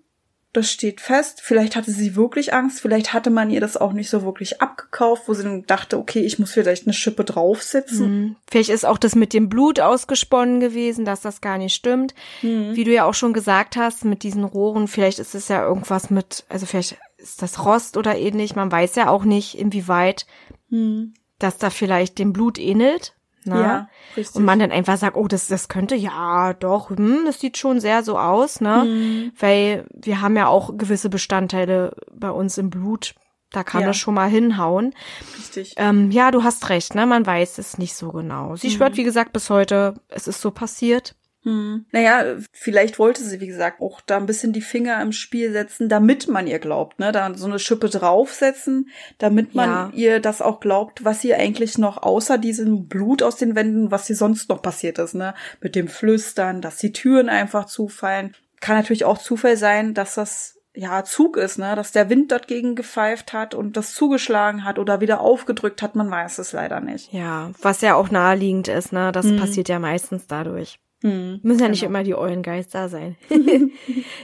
Das 0.52 0.72
steht 0.72 1.00
fest. 1.00 1.42
Vielleicht 1.44 1.76
hatte 1.76 1.92
sie 1.92 2.16
wirklich 2.16 2.54
Angst. 2.54 2.82
Vielleicht 2.82 3.14
hatte 3.14 3.30
man 3.30 3.52
ihr 3.52 3.62
das 3.62 3.78
auch 3.78 3.94
nicht 3.94 4.10
so 4.10 4.24
wirklich 4.24 4.62
abgekauft, 4.62 5.24
wo 5.28 5.34
sie 5.36 5.44
dann 5.44 5.66
dachte, 5.68 5.98
okay, 6.00 6.22
ich 6.22 6.40
muss 6.40 6.52
vielleicht 6.52 6.88
eine 6.88 6.94
Schippe 6.94 7.24
draufsetzen. 7.24 8.06
Hm. 8.06 8.36
Vielleicht 8.50 8.72
ist 8.72 8.86
auch 8.86 8.98
das 8.98 9.16
mit 9.16 9.34
dem 9.34 9.48
Blut 9.48 9.80
ausgesponnen 9.80 10.60
gewesen, 10.60 11.06
dass 11.06 11.22
das 11.22 11.42
gar 11.42 11.60
nicht 11.60 11.76
stimmt. 11.76 12.16
Mhm. 12.42 12.76
Wie 12.76 12.84
du 12.84 12.92
ja 12.92 13.06
auch 13.06 13.14
schon 13.14 13.34
gesagt 13.34 13.76
hast, 13.76 14.06
mit 14.06 14.24
diesen 14.24 14.44
Rohren, 14.44 14.88
vielleicht 14.88 15.20
ist 15.20 15.36
es 15.36 15.50
ja 15.50 15.64
irgendwas 15.64 16.10
mit, 16.10 16.46
also 16.50 16.66
vielleicht 16.66 16.98
ist 17.18 17.42
das 17.44 17.64
Rost 17.66 17.96
oder 17.96 18.18
ähnlich. 18.18 18.56
Man 18.56 18.72
weiß 18.72 18.96
ja 18.96 19.10
auch 19.10 19.26
nicht, 19.26 19.56
inwieweit 19.58 20.26
Mhm. 20.70 21.14
das 21.38 21.58
da 21.58 21.70
vielleicht 21.70 22.18
dem 22.18 22.34
Blut 22.34 22.58
ähnelt. 22.58 23.14
Ne? 23.46 23.62
Ja, 23.62 23.90
richtig. 24.18 24.36
Und 24.36 24.46
man 24.46 24.60
dann 24.60 24.72
einfach 24.72 24.98
sagt, 24.98 25.16
oh, 25.16 25.28
das, 25.28 25.48
das 25.48 25.70
könnte, 25.70 25.96
ja, 25.96 26.54
doch, 26.54 26.90
hm, 26.90 27.22
das 27.26 27.40
sieht 27.40 27.58
schon 27.58 27.80
sehr 27.80 28.04
so 28.04 28.18
aus, 28.20 28.60
ne? 28.62 28.84
Mhm. 28.86 29.32
Weil 29.40 29.86
wir 29.94 30.22
haben 30.22 30.36
ja 30.36 30.48
auch 30.48 30.78
gewisse 30.78 31.10
Bestandteile 31.10 31.96
bei 32.14 32.32
uns 32.32 32.58
im 32.58 32.70
Blut. 32.70 33.16
Da 33.52 33.64
kann 33.64 33.82
Ja. 33.82 33.88
das 33.88 33.98
schon 33.98 34.14
mal 34.14 34.30
hinhauen. 34.30 34.94
Richtig. 35.38 35.74
Ähm, 35.78 36.12
ja, 36.12 36.30
du 36.32 36.44
hast 36.44 36.70
recht, 36.70 36.94
ne? 36.94 37.06
Man 37.08 37.26
weiß 37.26 37.58
es 37.58 37.78
nicht 37.78 37.96
so 37.96 38.12
genau. 38.12 38.56
Sie 38.56 38.70
schwört, 38.70 38.96
wie 38.98 39.04
gesagt, 39.04 39.34
bis 39.34 39.50
heute, 39.50 39.96
es 40.10 40.28
ist 40.28 40.42
so 40.42 40.52
passiert. 40.52 41.16
Hm. 41.44 41.86
Naja, 41.92 42.36
vielleicht 42.52 43.00
wollte 43.00 43.24
sie, 43.24 43.40
wie 43.40 43.48
gesagt, 43.48 43.80
auch 43.82 44.02
da 44.02 44.18
ein 44.18 44.26
bisschen 44.26 44.52
die 44.52 44.62
Finger 44.62 45.02
im 45.02 45.14
Spiel 45.14 45.52
setzen, 45.54 45.88
damit 45.88 46.28
man 46.28 46.48
ihr 46.48 46.60
glaubt, 46.60 47.00
ne? 47.00 47.12
Da 47.14 47.34
so 47.36 47.46
eine 47.48 47.60
Schippe 47.60 47.88
draufsetzen, 47.90 48.90
damit 49.20 49.56
man 49.56 49.70
Ja. 49.70 49.92
ihr 49.94 50.20
das 50.20 50.42
auch 50.42 50.60
glaubt, 50.60 51.06
was 51.06 51.24
ihr 51.24 51.38
eigentlich 51.38 51.78
noch 51.78 52.04
außer 52.04 52.38
diesem 52.38 52.88
Blut 52.88 53.24
aus 53.24 53.38
den 53.38 53.56
Wänden, 53.56 53.90
was 53.90 54.08
hier 54.08 54.18
sonst 54.18 54.50
noch 54.50 54.62
passiert 54.62 55.00
ist, 55.00 55.16
ne? 55.16 55.34
Mit 55.62 55.76
dem 55.76 55.88
Flüstern, 55.88 56.62
dass 56.62 56.78
die 56.78 56.92
Türen 56.92 57.30
einfach 57.30 57.66
zufallen. 57.66 58.36
Kann 58.60 58.76
natürlich 58.76 59.06
auch 59.06 59.18
Zufall 59.18 59.56
sein, 59.56 59.94
dass 59.94 60.16
das 60.16 60.58
ja 60.74 61.06
Zug 61.06 61.38
ist, 61.38 61.58
ne? 61.58 61.76
Dass 61.78 61.94
der 61.94 62.10
Wind 62.10 62.34
dort 62.34 62.48
gegen 62.48 62.76
gepfeift 62.76 63.32
hat 63.32 63.56
und 63.56 63.78
das 63.78 63.94
zugeschlagen 63.94 64.66
hat 64.66 64.78
oder 64.78 65.00
wieder 65.00 65.22
aufgedrückt 65.22 65.82
hat, 65.82 65.96
man 65.96 66.12
weiß 66.12 66.40
es 66.40 66.52
leider 66.52 66.82
nicht. 66.82 67.14
Ja, 67.14 67.52
was 67.62 67.80
ja 67.80 67.96
auch 67.96 68.12
naheliegend 68.12 68.68
ist, 68.68 68.92
ne? 68.92 69.14
Das 69.14 69.26
Mhm. 69.26 69.38
passiert 69.38 69.70
ja 69.70 69.80
meistens 69.80 70.28
dadurch. 70.28 70.80
Hm. 71.02 71.40
Müssen 71.44 71.62
ja 71.62 71.70
nicht 71.70 71.80
Genau. 71.82 71.90
immer 71.92 72.04
die 72.04 72.16
Eulengeister 72.16 72.90
sein. 72.90 73.16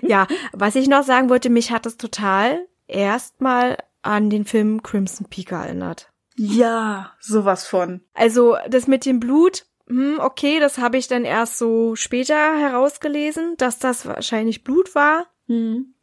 ja, 0.01 0.27
was 0.51 0.75
ich 0.75 0.87
noch 0.87 1.03
sagen 1.03 1.29
wollte, 1.29 1.49
mich 1.49 1.71
hat 1.71 1.85
es 1.85 1.97
total 1.97 2.65
erstmal 2.87 3.77
an 4.01 4.29
den 4.29 4.45
Film 4.45 4.83
Crimson 4.83 5.27
Peak 5.29 5.51
erinnert. 5.51 6.11
Ja, 6.35 7.13
sowas 7.21 7.65
von. 7.65 8.01
Also 8.13 8.57
das 8.69 8.87
mit 8.87 9.05
dem 9.05 9.19
Blut, 9.19 9.65
hm, 9.87 10.19
okay, 10.19 10.59
das 10.59 10.77
habe 10.77 10.97
ich 10.97 11.07
dann 11.07 11.23
erst 11.23 11.57
so 11.57 11.95
später 11.95 12.57
herausgelesen, 12.59 13.55
dass 13.57 13.79
das 13.79 14.05
wahrscheinlich 14.05 14.63
Blut 14.63 14.95
war, 14.95 15.27
Hm. 15.47 15.93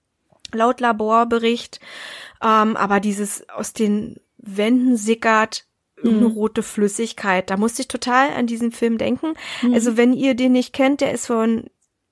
laut 0.53 0.81
Laborbericht. 0.81 1.81
Ähm, 2.43 2.77
aber 2.77 2.99
dieses 3.01 3.49
aus 3.51 3.73
den 3.75 4.21
Wänden 4.39 4.97
sickert 4.97 5.67
eine 6.05 6.13
Mhm. 6.13 6.27
rote 6.27 6.63
Flüssigkeit. 6.63 7.51
Da 7.51 7.57
musste 7.57 7.83
ich 7.83 7.89
total 7.89 8.31
an 8.33 8.47
diesen 8.47 8.73
Film 8.73 8.99
denken. 8.99 9.35
Mhm. 9.63 9.75
Also 9.75 9.97
wenn 9.97 10.13
ihr 10.13 10.35
den 10.35 10.53
nicht 10.53 10.73
kennt, 10.73 11.01
der 11.01 11.13
ist 11.13 11.27
von 11.27 11.65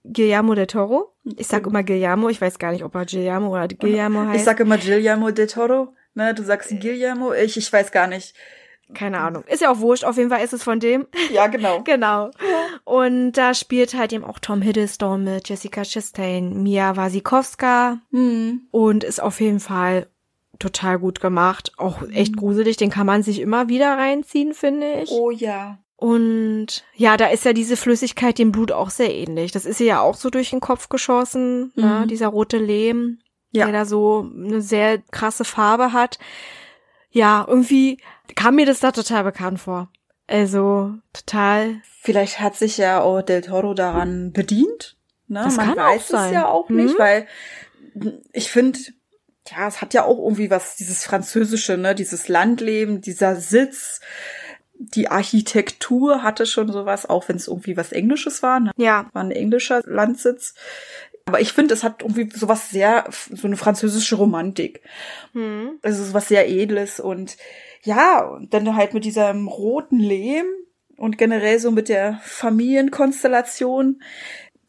Guillermo 0.04 0.54
del 0.54 0.66
Toro. 0.66 1.12
Ich 1.36 1.46
sag 1.48 1.66
immer 1.66 1.82
Guillermo, 1.82 2.28
ich 2.28 2.40
weiß 2.40 2.58
gar 2.58 2.72
nicht, 2.72 2.84
ob 2.84 2.94
er 2.94 3.04
Guillermo 3.06 3.52
oder 3.52 3.68
Guillermo 3.68 4.20
heißt. 4.26 4.36
Ich 4.36 4.44
sag 4.44 4.58
immer 4.60 4.78
Guillermo 4.78 5.30
del 5.30 5.46
Toro, 5.46 5.94
ne? 6.14 6.34
Du 6.34 6.42
sagst 6.42 6.70
Guillermo, 6.80 7.32
ich, 7.34 7.56
ich 7.56 7.70
weiß 7.72 7.92
gar 7.92 8.06
nicht. 8.06 8.34
Keine 8.94 9.20
Ahnung. 9.20 9.44
Ist 9.46 9.60
ja 9.62 9.70
auch 9.70 9.78
wurscht, 9.78 10.02
auf 10.04 10.16
jeden 10.16 10.30
Fall 10.30 10.42
ist 10.42 10.52
es 10.52 10.62
von 10.64 10.80
dem. 10.80 11.06
Ja, 11.32 11.46
genau. 11.46 11.80
Genau. 11.84 12.30
Und 12.84 13.32
da 13.32 13.54
spielt 13.54 13.94
halt 13.94 14.12
eben 14.12 14.24
auch 14.24 14.38
Tom 14.40 14.62
Hiddleston 14.62 15.22
mit, 15.22 15.48
Jessica 15.48 15.82
Chastain, 15.84 16.62
Mia 16.62 16.96
Wasikowska 16.96 17.98
Hm. 18.10 18.62
und 18.72 19.04
ist 19.04 19.22
auf 19.22 19.40
jeden 19.40 19.60
Fall 19.60 20.08
total 20.60 20.98
gut 20.98 21.20
gemacht. 21.20 21.72
Auch 21.76 22.02
echt 22.12 22.36
gruselig, 22.36 22.76
den 22.76 22.90
kann 22.90 23.06
man 23.06 23.22
sich 23.24 23.40
immer 23.40 23.68
wieder 23.68 23.98
reinziehen, 23.98 24.54
finde 24.54 25.00
ich. 25.02 25.10
Oh 25.10 25.30
ja. 25.30 25.78
Und 25.96 26.84
ja, 26.94 27.16
da 27.16 27.26
ist 27.26 27.44
ja 27.44 27.52
diese 27.52 27.76
Flüssigkeit 27.76 28.38
dem 28.38 28.52
Blut 28.52 28.72
auch 28.72 28.88
sehr 28.90 29.12
ähnlich. 29.14 29.52
Das 29.52 29.66
ist 29.66 29.80
ihr 29.80 29.86
ja 29.86 30.00
auch 30.00 30.14
so 30.14 30.30
durch 30.30 30.50
den 30.50 30.60
Kopf 30.60 30.88
geschossen, 30.88 31.72
ne? 31.74 32.00
Mhm. 32.04 32.08
dieser 32.08 32.28
rote 32.28 32.56
Lehm, 32.58 33.18
Ja. 33.50 33.66
der 33.66 33.72
da 33.80 33.84
so 33.84 34.26
eine 34.34 34.62
sehr 34.62 34.98
krasse 35.10 35.44
Farbe 35.44 35.92
hat. 35.92 36.18
Ja, 37.10 37.44
irgendwie 37.48 37.98
kam 38.36 38.54
mir 38.54 38.64
das 38.66 38.80
da 38.80 38.92
total 38.92 39.24
bekannt 39.24 39.60
vor. 39.60 39.90
Also 40.26 40.94
total 41.12 41.82
Vielleicht 42.02 42.40
hat 42.40 42.54
sich 42.54 42.78
ja 42.78 43.00
auch 43.02 43.20
Del 43.20 43.42
Toro 43.42 43.74
daran 43.74 44.32
bedient. 44.32 44.96
Ne? 45.26 45.42
Das 45.44 45.56
Man 45.56 45.66
kann 45.66 45.78
auch 45.80 45.84
weiß 45.94 46.02
es 46.02 46.08
sein. 46.08 46.32
ja 46.32 46.46
auch 46.48 46.68
nicht, 46.70 46.94
Mhm. 46.94 46.98
weil 46.98 47.26
ich 48.32 48.50
finde, 48.50 48.78
ja, 49.48 49.66
es 49.66 49.80
hat 49.80 49.94
ja 49.94 50.04
auch 50.04 50.18
irgendwie 50.18 50.50
was, 50.50 50.76
dieses 50.76 51.04
Französische, 51.04 51.76
ne, 51.76 51.94
dieses 51.94 52.28
Landleben, 52.28 53.00
dieser 53.00 53.36
Sitz, 53.36 54.00
die 54.74 55.08
Architektur 55.08 56.22
hatte 56.22 56.46
schon 56.46 56.72
sowas, 56.72 57.08
auch 57.08 57.28
wenn 57.28 57.36
es 57.36 57.48
irgendwie 57.48 57.76
was 57.76 57.92
Englisches 57.92 58.42
war, 58.42 58.60
ne? 58.60 58.70
Ja, 58.76 59.10
war 59.12 59.22
ein 59.22 59.30
englischer 59.30 59.82
Landsitz. 59.84 60.54
Aber 61.26 61.40
ich 61.40 61.52
finde, 61.52 61.74
es 61.74 61.84
hat 61.84 62.02
irgendwie 62.02 62.30
sowas 62.34 62.70
sehr, 62.70 63.04
so 63.10 63.46
eine 63.46 63.56
französische 63.56 64.16
Romantik. 64.16 64.82
hm. 65.32 65.78
Also 65.82 66.02
sowas 66.04 66.28
sehr 66.28 66.48
Edles 66.48 66.98
und 66.98 67.36
ja, 67.82 68.24
und 68.24 68.52
dann 68.52 68.76
halt 68.76 68.94
mit 68.94 69.04
diesem 69.04 69.48
roten 69.48 69.98
Lehm 69.98 70.46
und 70.96 71.18
generell 71.18 71.58
so 71.58 71.70
mit 71.70 71.88
der 71.88 72.20
Familienkonstellation 72.22 74.02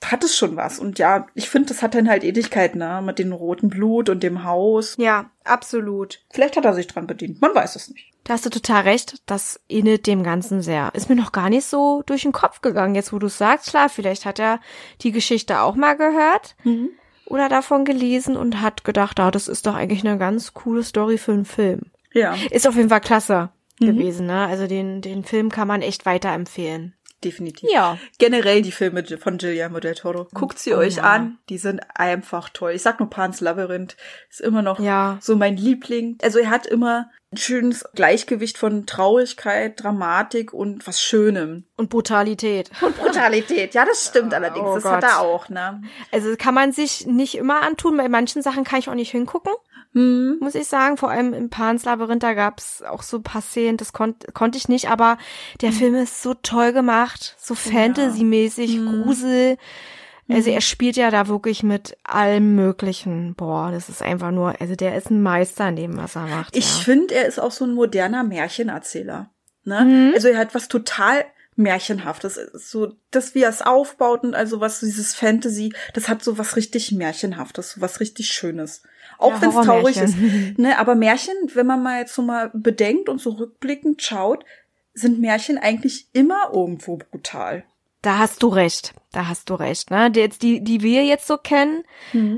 hat 0.03 0.23
es 0.23 0.35
schon 0.35 0.55
was. 0.55 0.79
Und 0.79 0.99
ja, 0.99 1.27
ich 1.35 1.49
finde, 1.49 1.69
das 1.69 1.81
hat 1.81 1.93
dann 1.95 2.09
halt 2.09 2.23
Ewigkeit, 2.23 2.75
ne, 2.75 3.01
mit 3.03 3.19
dem 3.19 3.31
roten 3.33 3.69
Blut 3.69 4.09
und 4.09 4.23
dem 4.23 4.43
Haus. 4.43 4.95
ja, 4.97 5.29
absolut. 5.43 6.23
Vielleicht 6.31 6.57
hat 6.57 6.65
er 6.65 6.73
sich 6.73 6.87
dran 6.87 7.07
bedient, 7.07 7.41
man 7.41 7.53
weiß 7.53 7.75
es 7.75 7.89
nicht. 7.89 8.07
Da 8.23 8.33
hast 8.33 8.45
du 8.45 8.49
total 8.51 8.83
recht. 8.83 9.21
Das 9.25 9.59
ähnelt 9.67 10.05
dem 10.05 10.21
Ganzen 10.23 10.61
sehr. 10.61 10.91
Ist 10.93 11.09
mir 11.09 11.15
noch 11.15 11.31
gar 11.31 11.49
nicht 11.49 11.65
so 11.65 12.03
durch 12.05 12.21
den 12.21 12.31
Kopf 12.31 12.61
gegangen, 12.61 12.93
jetzt 12.93 13.11
wo 13.11 13.17
du 13.17 13.25
es 13.27 13.37
sagst. 13.39 13.69
Klar, 13.71 13.89
vielleicht 13.89 14.25
hat 14.25 14.37
er 14.39 14.59
die 15.01 15.11
Geschichte 15.11 15.59
auch 15.61 15.75
mal 15.75 15.97
gehört 15.97 16.55
oder 17.25 17.49
davon 17.49 17.83
gelesen 17.83 18.37
und 18.37 18.61
hat 18.61 18.83
gedacht, 18.83 19.19
ah, 19.19 19.31
das 19.31 19.47
ist 19.47 19.65
doch 19.65 19.73
eigentlich 19.73 20.05
eine 20.05 20.19
ganz 20.19 20.53
coole 20.53 20.83
Story 20.83 21.17
für 21.17 21.31
einen 21.31 21.45
Film. 21.45 21.81
Ja, 22.13 22.35
Ist 22.51 22.67
auf 22.67 22.75
jeden 22.75 22.89
Fall 22.89 23.01
klasse 23.01 23.49
gewesen, 23.79 24.27
ne? 24.27 24.45
Also 24.45 24.67
den, 24.67 25.01
den 25.01 25.23
Film 25.23 25.49
kann 25.49 25.67
man 25.67 25.81
echt 25.81 26.05
weiterempfehlen. 26.05 26.93
Definitiv. 27.23 27.69
Ja. 27.71 27.97
Generell 28.17 28.61
die 28.61 28.71
Filme 28.71 29.03
von 29.17 29.37
Guillermo 29.37 29.79
del 29.79 29.95
Toro. 29.95 30.27
Guckt 30.33 30.59
sie 30.59 30.73
Oh 30.73 30.77
euch 30.77 30.97
ja. 30.97 31.03
an. 31.03 31.37
Die 31.49 31.57
sind 31.57 31.81
einfach 31.95 32.49
toll. 32.49 32.71
Ich 32.73 32.81
sag 32.81 32.99
nur 32.99 33.09
Pan's 33.09 33.41
Labyrinth. 33.41 33.95
Ist 34.29 34.41
immer 34.41 34.61
noch 34.61 34.79
Ja. 34.79 35.17
so 35.21 35.35
mein 35.35 35.57
Liebling. 35.57 36.17
Also 36.21 36.39
er 36.39 36.49
hat 36.49 36.65
immer 36.67 37.09
ein 37.33 37.37
schönes 37.37 37.85
Gleichgewicht 37.95 38.57
von 38.57 38.85
Traurigkeit, 38.85 39.81
Dramatik 39.81 40.53
und 40.53 40.85
was 40.85 41.01
Schönem. 41.01 41.63
Und 41.77 41.89
Brutalität. 41.89 42.69
Und 42.81 42.97
Brutalität. 42.97 43.73
Ja, 43.73 43.85
das 43.85 44.05
stimmt 44.07 44.33
allerdings. 44.33 44.65
Oh 44.67 44.75
das 44.75 44.85
hat 44.85 45.01
Gott. 45.01 45.09
er 45.09 45.19
auch, 45.21 45.47
ne? 45.49 45.81
Also 46.11 46.35
kann 46.37 46.53
man 46.53 46.71
sich 46.73 47.05
nicht 47.07 47.35
immer 47.35 47.61
antun. 47.61 47.95
Bei 47.95 48.09
manchen 48.09 48.41
Sachen 48.41 48.63
kann 48.65 48.79
ich 48.79 48.89
auch 48.89 48.95
nicht 48.95 49.11
hingucken. 49.11 49.53
Hm. 49.93 50.37
muss 50.39 50.55
ich 50.55 50.67
sagen. 50.67 50.97
Vor 50.97 51.09
allem 51.09 51.33
im 51.33 51.49
Pans 51.49 51.83
Labyrinth, 51.83 52.23
da 52.23 52.33
gab's 52.33 52.81
auch 52.81 53.03
so 53.03 53.17
ein 53.17 53.23
paar 53.23 53.41
Szenen, 53.41 53.77
das 53.77 53.93
konnt, 53.93 54.33
konnte 54.33 54.57
ich 54.57 54.69
nicht, 54.69 54.89
aber 54.89 55.17
der 55.61 55.71
Film 55.71 55.95
ist 55.95 56.21
so 56.21 56.33
toll 56.33 56.71
gemacht, 56.73 57.35
so 57.37 57.55
Fantasy-mäßig, 57.55 58.79
Grusel. 58.85 59.57
Also 60.29 60.49
er 60.49 60.61
spielt 60.61 60.95
ja 60.95 61.11
da 61.11 61.27
wirklich 61.27 61.61
mit 61.61 61.97
allem 62.03 62.55
Möglichen. 62.55 63.35
Boah, 63.35 63.71
das 63.71 63.89
ist 63.89 64.01
einfach 64.01 64.31
nur, 64.31 64.59
also 64.61 64.75
der 64.75 64.95
ist 64.95 65.09
ein 65.09 65.21
Meister 65.21 65.67
in 65.67 65.75
dem, 65.75 65.97
was 65.97 66.15
er 66.15 66.27
macht. 66.27 66.55
Ich 66.55 66.77
ja. 66.77 66.83
finde, 66.83 67.15
er 67.15 67.25
ist 67.25 67.39
auch 67.39 67.51
so 67.51 67.65
ein 67.65 67.73
moderner 67.73 68.23
Märchenerzähler. 68.23 69.29
Ne? 69.63 70.11
Also 70.15 70.29
er 70.29 70.37
hat 70.37 70.55
was 70.55 70.69
total 70.69 71.25
Märchenhaftes. 71.55 72.39
So, 72.53 72.93
das, 73.11 73.35
wie 73.35 73.43
er 73.43 73.49
es 73.49 73.61
aufbaut 73.61 74.23
und 74.23 74.35
also 74.35 74.59
was 74.61 74.79
dieses 74.79 75.13
Fantasy, 75.13 75.73
das 75.93 76.07
hat 76.07 76.23
so 76.23 76.37
was 76.37 76.55
richtig 76.55 76.91
Märchenhaftes, 76.91 77.71
so 77.71 77.81
was 77.81 77.99
richtig 77.99 78.29
Schönes. 78.31 78.83
Auch 79.17 79.31
Ja, 79.31 79.41
wenn 79.41 79.49
es 79.49 79.65
traurig 79.65 79.97
ist. 79.97 80.15
Ne, 80.57 80.77
aber 80.79 80.95
Märchen, 80.95 81.35
wenn 81.53 81.67
man 81.67 81.83
mal 81.83 81.99
jetzt 81.99 82.15
so 82.15 82.21
mal 82.21 82.51
bedenkt 82.53 83.09
und 83.09 83.19
so 83.19 83.31
rückblickend 83.31 84.01
schaut, 84.01 84.45
sind 84.93 85.19
Märchen 85.19 85.57
eigentlich 85.57 86.07
immer 86.13 86.51
irgendwo 86.53 86.97
brutal. 86.97 87.63
Da 88.01 88.17
hast 88.17 88.41
du 88.41 88.47
recht. 88.47 88.93
Da 89.11 89.27
hast 89.27 89.49
du 89.49 89.53
recht. 89.53 89.91
Ne? 89.91 90.09
Die, 90.09 90.19
jetzt, 90.19 90.41
die, 90.41 90.63
die 90.63 90.81
wir 90.81 91.03
jetzt 91.03 91.27
so 91.27 91.37
kennen, 91.37 91.83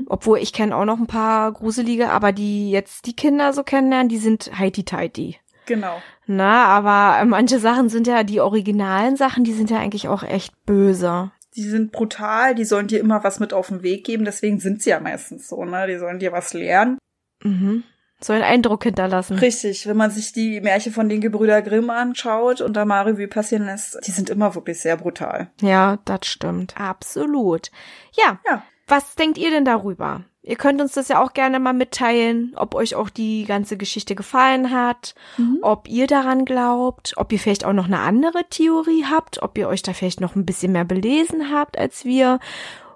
obwohl 0.06 0.38
ich 0.38 0.52
kenne 0.52 0.76
auch 0.76 0.84
noch 0.84 0.98
ein 0.98 1.06
paar 1.06 1.52
gruselige, 1.52 2.10
aber 2.10 2.32
die 2.32 2.70
jetzt 2.70 3.06
die 3.06 3.16
Kinder 3.16 3.52
so 3.52 3.62
kennenlernen, 3.62 4.08
die 4.08 4.18
sind 4.18 4.58
heiti-teiti. 4.58 5.36
Genau. 5.66 6.00
Na, 6.26 6.66
aber 6.66 7.24
manche 7.24 7.58
Sachen 7.58 7.88
sind 7.88 8.06
ja, 8.06 8.22
die 8.24 8.40
originalen 8.40 9.16
Sachen, 9.16 9.44
die 9.44 9.52
sind 9.52 9.70
ja 9.70 9.78
eigentlich 9.78 10.08
auch 10.08 10.22
echt 10.22 10.52
böse. 10.64 11.32
Die 11.56 11.62
sind 11.62 11.92
brutal, 11.92 12.54
die 12.54 12.64
sollen 12.64 12.88
dir 12.88 13.00
immer 13.00 13.22
was 13.22 13.40
mit 13.40 13.52
auf 13.52 13.68
den 13.68 13.82
Weg 13.82 14.04
geben, 14.04 14.24
deswegen 14.24 14.58
sind 14.58 14.82
sie 14.82 14.90
ja 14.90 15.00
meistens 15.00 15.48
so, 15.48 15.64
ne? 15.64 15.86
Die 15.86 15.98
sollen 15.98 16.18
dir 16.18 16.32
was 16.32 16.52
lernen. 16.52 16.98
Mhm. 17.42 17.84
Soll 18.20 18.36
einen 18.36 18.44
Eindruck 18.44 18.84
hinterlassen. 18.84 19.38
Richtig, 19.38 19.86
wenn 19.86 19.96
man 19.96 20.10
sich 20.10 20.32
die 20.32 20.60
Märchen 20.60 20.92
von 20.92 21.08
den 21.08 21.20
Gebrüder 21.20 21.60
Grimm 21.62 21.90
anschaut 21.90 22.60
und 22.60 22.74
da 22.74 22.84
mal 22.84 23.02
Revue 23.02 23.28
passieren 23.28 23.66
lässt, 23.66 23.98
die 24.06 24.12
sind 24.12 24.30
immer 24.30 24.54
wirklich 24.54 24.80
sehr 24.80 24.96
brutal. 24.96 25.50
Ja, 25.60 25.98
das 26.06 26.26
stimmt. 26.26 26.74
Absolut. 26.80 27.70
Ja. 28.12 28.40
Ja. 28.48 28.62
Was 28.86 29.14
denkt 29.14 29.36
ihr 29.38 29.50
denn 29.50 29.64
darüber? 29.64 30.24
Ihr 30.46 30.56
könnt 30.56 30.80
uns 30.82 30.92
das 30.92 31.08
ja 31.08 31.22
auch 31.22 31.32
gerne 31.32 31.58
mal 31.58 31.72
mitteilen, 31.72 32.52
ob 32.56 32.74
euch 32.74 32.94
auch 32.94 33.08
die 33.08 33.46
ganze 33.46 33.78
Geschichte 33.78 34.14
gefallen 34.14 34.70
hat, 34.70 35.14
Mhm. 35.38 35.58
ob 35.62 35.88
ihr 35.88 36.06
daran 36.06 36.44
glaubt, 36.44 37.14
ob 37.16 37.32
ihr 37.32 37.38
vielleicht 37.38 37.64
auch 37.64 37.72
noch 37.72 37.86
eine 37.86 38.00
andere 38.00 38.44
Theorie 38.50 39.06
habt, 39.10 39.42
ob 39.42 39.56
ihr 39.56 39.68
euch 39.68 39.82
da 39.82 39.94
vielleicht 39.94 40.20
noch 40.20 40.36
ein 40.36 40.44
bisschen 40.44 40.72
mehr 40.72 40.84
belesen 40.84 41.50
habt 41.50 41.78
als 41.78 42.04
wir. 42.04 42.40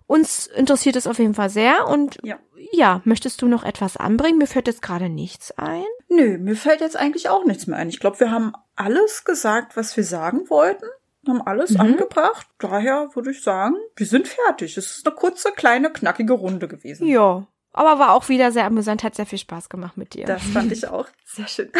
Uns 0.07 0.47
interessiert 0.47 0.97
es 0.97 1.07
auf 1.07 1.19
jeden 1.19 1.35
Fall 1.35 1.49
sehr 1.51 1.89
und 1.89 2.19
Ja. 2.23 2.37
ja, 2.73 3.01
möchtest 3.05 3.41
du 3.43 3.47
noch 3.49 3.65
etwas 3.65 3.97
anbringen? 3.97 4.39
Mir 4.39 4.47
fällt 4.47 4.67
jetzt 4.67 4.83
gerade 4.83 5.09
nichts 5.09 5.51
ein. 5.53 5.85
Nö, 6.09 6.37
mir 6.39 6.55
fällt 6.57 6.81
jetzt 6.83 6.97
eigentlich 6.97 7.29
auch 7.31 7.45
nichts 7.45 7.67
mehr 7.67 7.79
ein. 7.79 7.89
Ich 7.89 8.01
glaube, 8.01 8.21
wir 8.21 8.31
haben 8.31 8.53
alles 8.77 9.25
gesagt, 9.25 9.77
was 9.77 9.97
wir 9.97 10.05
sagen 10.05 10.49
wollten. 10.51 10.87
Haben 11.29 11.43
alles 11.43 11.71
Mhm. 11.73 11.81
angebracht. 11.81 12.47
Daher 12.59 13.11
würde 13.15 13.31
ich 13.31 13.43
sagen, 13.43 13.77
wir 13.97 14.07
sind 14.07 14.27
fertig. 14.29 14.77
Es 14.77 14.97
ist 14.99 15.07
eine 15.07 15.15
kurze, 15.15 15.53
kleine, 15.53 15.93
knackige 15.93 16.33
Runde 16.33 16.67
gewesen. 16.69 17.07
Ja, 17.07 17.47
aber 17.73 17.99
war 17.99 18.13
auch 18.13 18.29
wieder 18.29 18.51
sehr 18.51 18.65
amüsant, 18.65 19.03
hat 19.05 19.15
sehr 19.15 19.27
viel 19.27 19.39
Spaß 19.39 19.69
gemacht 19.69 19.97
mit 19.97 20.15
dir. 20.15 20.25
Das 20.27 20.43
fand 20.43 20.73
ich 20.73 20.87
auch 20.89 21.07
sehr 21.25 21.47
schön. 21.47 21.71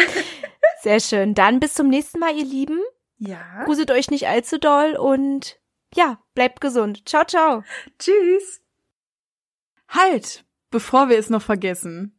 Sehr 0.81 0.99
schön. 0.99 1.33
Dann 1.33 1.59
bis 1.59 1.73
zum 1.73 1.89
nächsten 1.89 2.19
Mal, 2.19 2.35
ihr 2.37 2.45
Lieben. 2.45 2.79
Ja. 3.17 3.63
Gruselt 3.65 3.91
euch 3.91 4.09
nicht 4.11 4.27
allzu 4.27 4.59
doll 4.59 4.95
und 4.95 5.59
ja, 5.93 6.19
bleibt 6.35 6.61
gesund. 6.61 7.09
Ciao, 7.09 7.25
ciao. 7.25 7.63
Tschüss. 7.97 8.61
Halt, 9.89 10.45
bevor 10.69 11.09
wir 11.09 11.17
es 11.17 11.29
noch 11.29 11.41
vergessen. 11.41 12.18